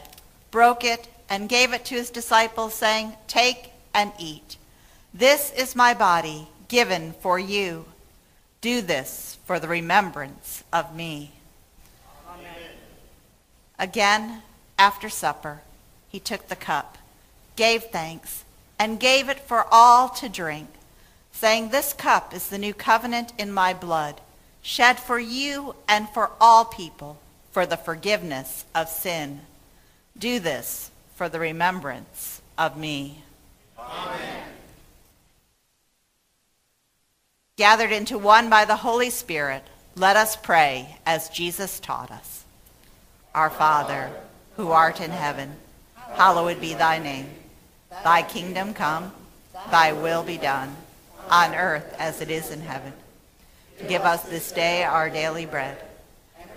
broke 0.52 0.84
it, 0.84 1.08
and 1.28 1.48
gave 1.48 1.72
it 1.72 1.84
to 1.86 1.96
his 1.96 2.10
disciples, 2.10 2.74
saying, 2.74 3.14
Take 3.26 3.72
and 3.92 4.12
eat. 4.16 4.56
This 5.12 5.52
is 5.54 5.74
my 5.74 5.94
body 5.94 6.46
given 6.68 7.12
for 7.14 7.40
you. 7.40 7.86
Do 8.60 8.82
this 8.82 9.38
for 9.46 9.58
the 9.58 9.66
remembrance 9.66 10.62
of 10.72 10.94
me. 10.94 11.32
Amen. 12.28 12.70
Again, 13.76 14.42
after 14.78 15.08
supper, 15.08 15.62
he 16.08 16.20
took 16.20 16.46
the 16.46 16.54
cup, 16.54 16.98
gave 17.56 17.82
thanks, 17.82 18.44
and 18.78 19.00
gave 19.00 19.28
it 19.28 19.40
for 19.40 19.66
all 19.72 20.08
to 20.10 20.28
drink, 20.28 20.68
saying, 21.32 21.70
This 21.70 21.92
cup 21.92 22.32
is 22.32 22.48
the 22.48 22.58
new 22.58 22.74
covenant 22.74 23.32
in 23.36 23.50
my 23.50 23.74
blood, 23.74 24.20
shed 24.66 24.98
for 24.98 25.16
you 25.16 25.76
and 25.86 26.08
for 26.08 26.28
all 26.40 26.64
people 26.64 27.16
for 27.52 27.64
the 27.66 27.76
forgiveness 27.76 28.64
of 28.74 28.88
sin. 28.88 29.40
Do 30.18 30.40
this 30.40 30.90
for 31.14 31.28
the 31.28 31.38
remembrance 31.38 32.42
of 32.58 32.76
me. 32.76 33.22
Amen. 33.78 34.42
Gathered 37.56 37.92
into 37.92 38.18
one 38.18 38.50
by 38.50 38.64
the 38.64 38.74
Holy 38.74 39.08
Spirit, 39.08 39.62
let 39.94 40.16
us 40.16 40.34
pray 40.34 40.96
as 41.06 41.28
Jesus 41.28 41.78
taught 41.78 42.10
us. 42.10 42.44
Our 43.36 43.50
Father, 43.50 44.10
who 44.56 44.72
art 44.72 45.00
in 45.00 45.12
heaven, 45.12 45.52
hallowed 45.94 46.60
be 46.60 46.74
thy 46.74 46.98
name. 46.98 47.28
Thy 48.02 48.22
kingdom 48.22 48.74
come, 48.74 49.12
thy 49.70 49.92
will 49.92 50.24
be 50.24 50.38
done, 50.38 50.74
on 51.30 51.54
earth 51.54 51.94
as 52.00 52.20
it 52.20 52.30
is 52.30 52.50
in 52.50 52.62
heaven. 52.62 52.92
Give 53.88 54.02
us 54.02 54.22
this 54.22 54.52
day 54.52 54.84
our 54.84 55.10
daily 55.10 55.46
bread. 55.46 55.76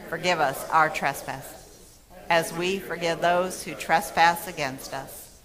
Forgive 0.08 0.40
us 0.40 0.68
our 0.70 0.90
trespasses, 0.90 2.00
as 2.30 2.54
we 2.54 2.80
forgive 2.80 3.22
those 3.22 3.64
who 3.64 3.76
trespass 3.76 4.48
against 4.48 4.94
us. 4.94 5.40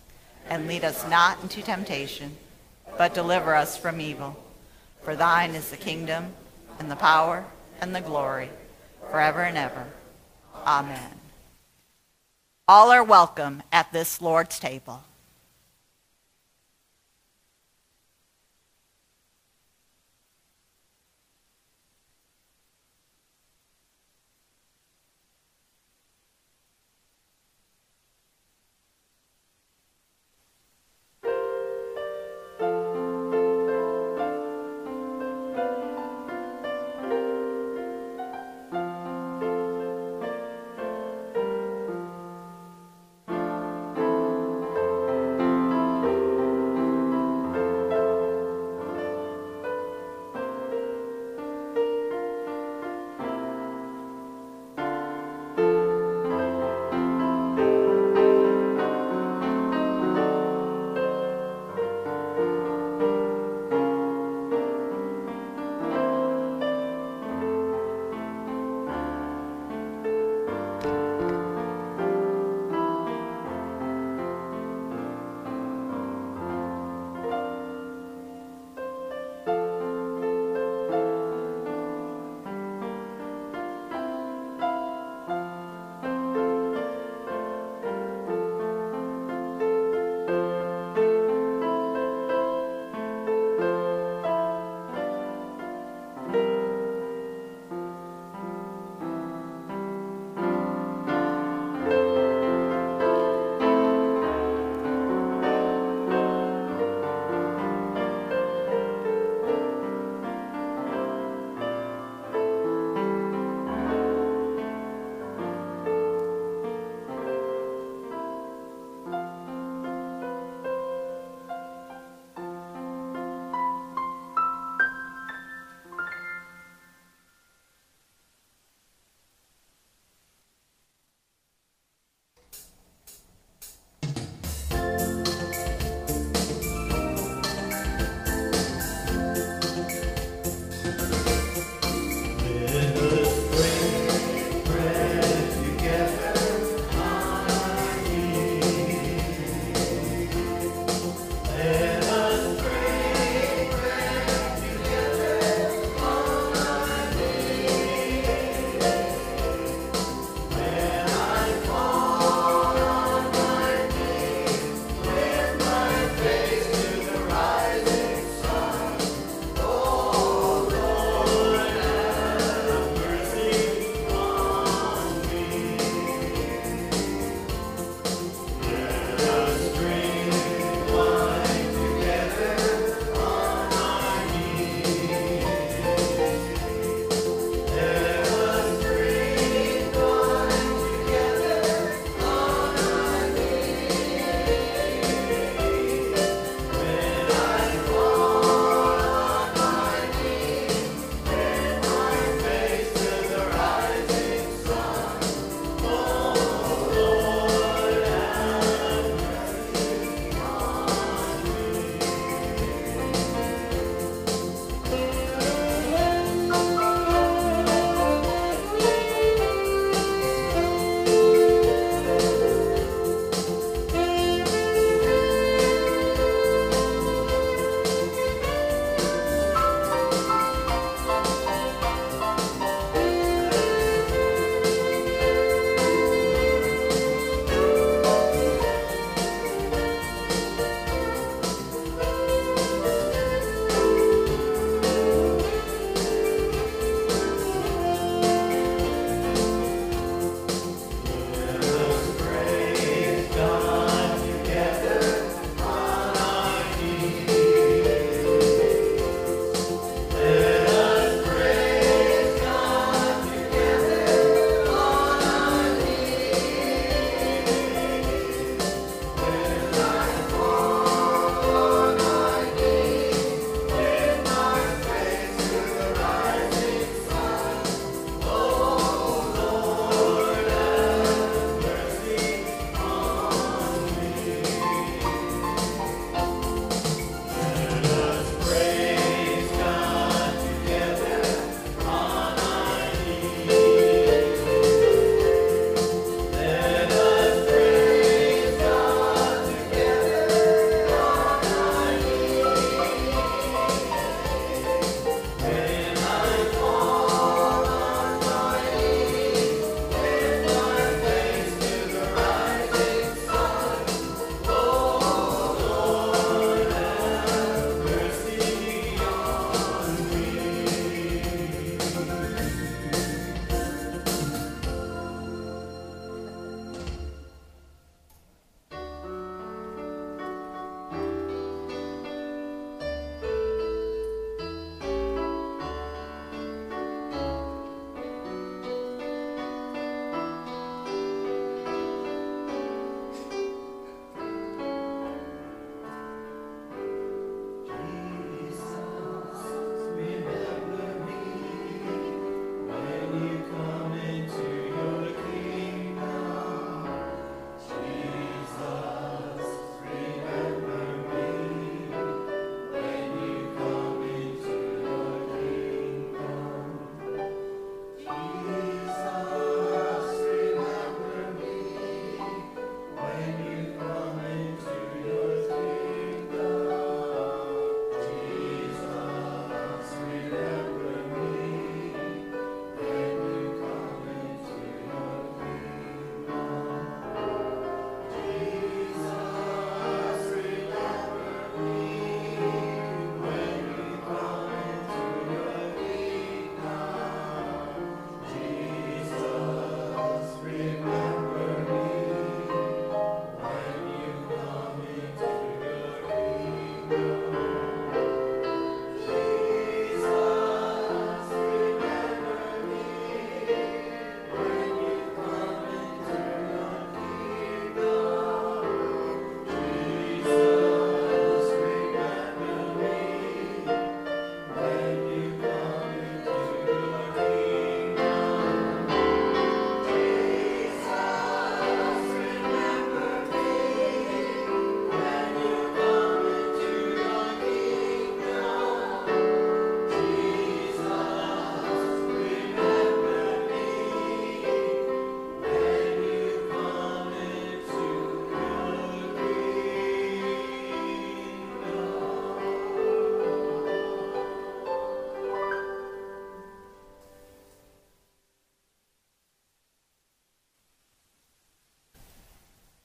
And 0.48 0.66
lead 0.66 0.84
us 0.84 1.08
not 1.08 1.42
into 1.42 1.62
temptation, 1.62 2.36
but 2.96 3.12
deliver 3.12 3.54
us 3.54 3.76
from 3.76 4.00
evil. 4.00 4.36
For 5.02 5.16
thine 5.16 5.54
is 5.54 5.70
the 5.70 5.76
kingdom, 5.76 6.32
and 6.78 6.90
the 6.90 6.96
power, 6.96 7.44
and 7.80 7.94
the 7.94 8.00
glory, 8.00 8.50
forever 9.10 9.42
and 9.42 9.58
ever. 9.58 9.86
Amen. 10.66 11.20
All 12.66 12.90
are 12.90 13.04
welcome 13.04 13.62
at 13.70 13.92
this 13.92 14.22
Lord's 14.22 14.58
table. 14.58 15.04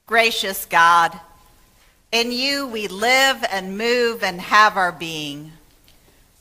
Gracious 0.09 0.65
God, 0.65 1.19
in 2.11 2.31
you 2.31 2.65
we 2.65 2.87
live 2.87 3.45
and 3.51 3.77
move 3.77 4.23
and 4.23 4.41
have 4.41 4.75
our 4.75 4.91
being. 4.91 5.51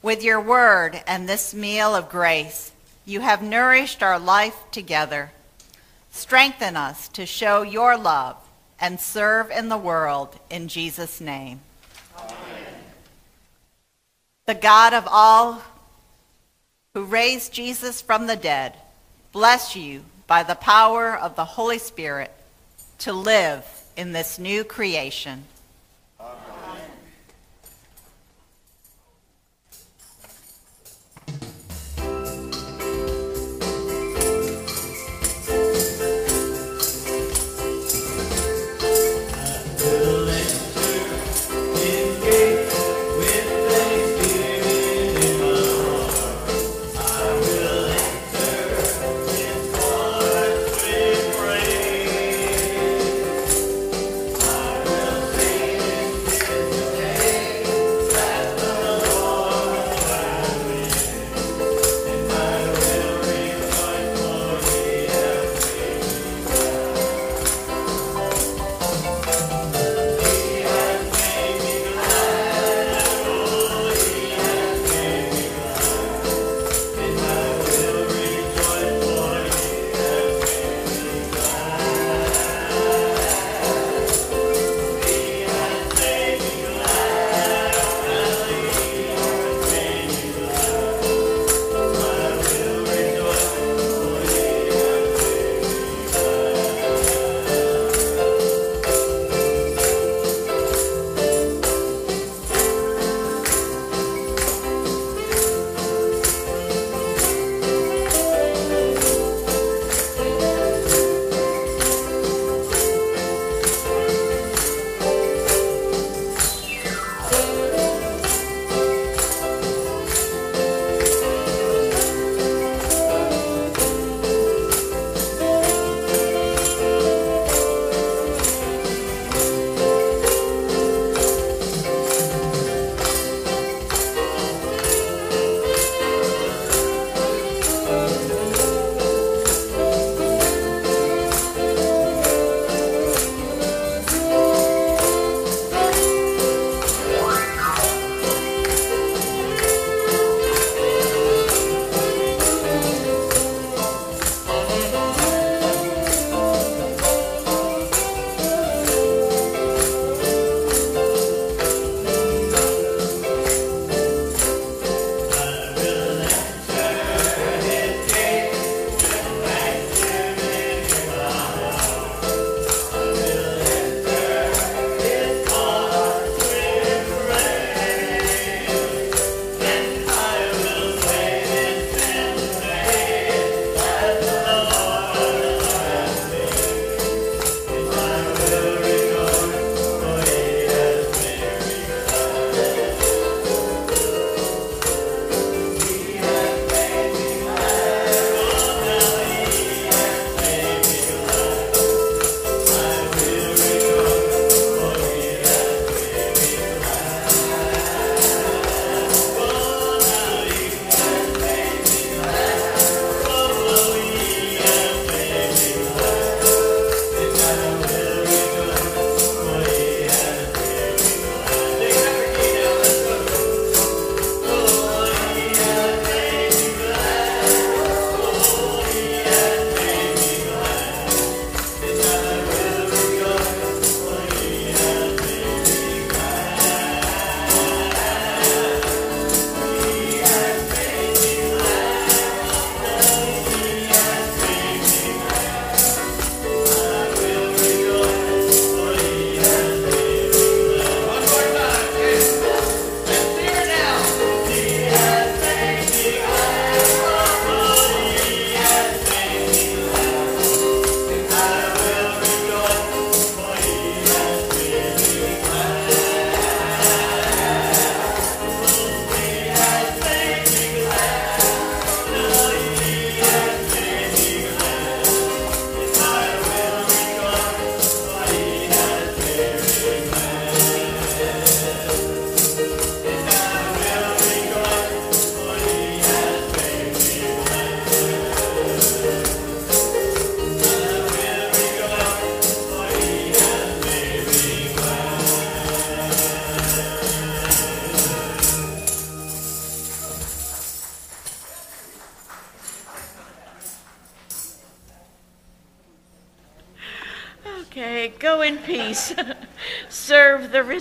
With 0.00 0.24
your 0.24 0.40
word 0.40 1.02
and 1.06 1.28
this 1.28 1.52
meal 1.52 1.94
of 1.94 2.08
grace, 2.08 2.72
you 3.04 3.20
have 3.20 3.42
nourished 3.42 4.02
our 4.02 4.18
life 4.18 4.56
together. 4.70 5.32
Strengthen 6.10 6.78
us 6.78 7.08
to 7.08 7.26
show 7.26 7.60
your 7.60 7.98
love 7.98 8.38
and 8.80 8.98
serve 8.98 9.50
in 9.50 9.68
the 9.68 9.76
world 9.76 10.38
in 10.48 10.68
Jesus' 10.68 11.20
name. 11.20 11.60
Amen. 12.16 12.74
The 14.46 14.54
God 14.54 14.94
of 14.94 15.06
all 15.10 15.62
who 16.94 17.04
raised 17.04 17.52
Jesus 17.52 18.00
from 18.00 18.28
the 18.28 18.36
dead, 18.36 18.76
bless 19.30 19.76
you 19.76 20.06
by 20.26 20.42
the 20.42 20.54
power 20.54 21.14
of 21.14 21.36
the 21.36 21.44
Holy 21.44 21.78
Spirit 21.78 22.32
to 22.98 23.12
live 23.12 23.64
in 23.96 24.12
this 24.12 24.38
new 24.38 24.64
creation. 24.64 25.44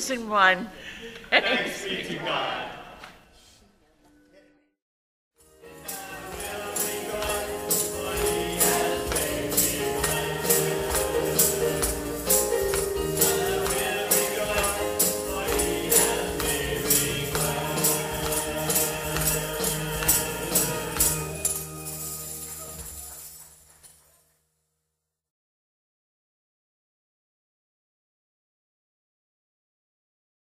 In 0.10 0.28
peace. 0.28 0.86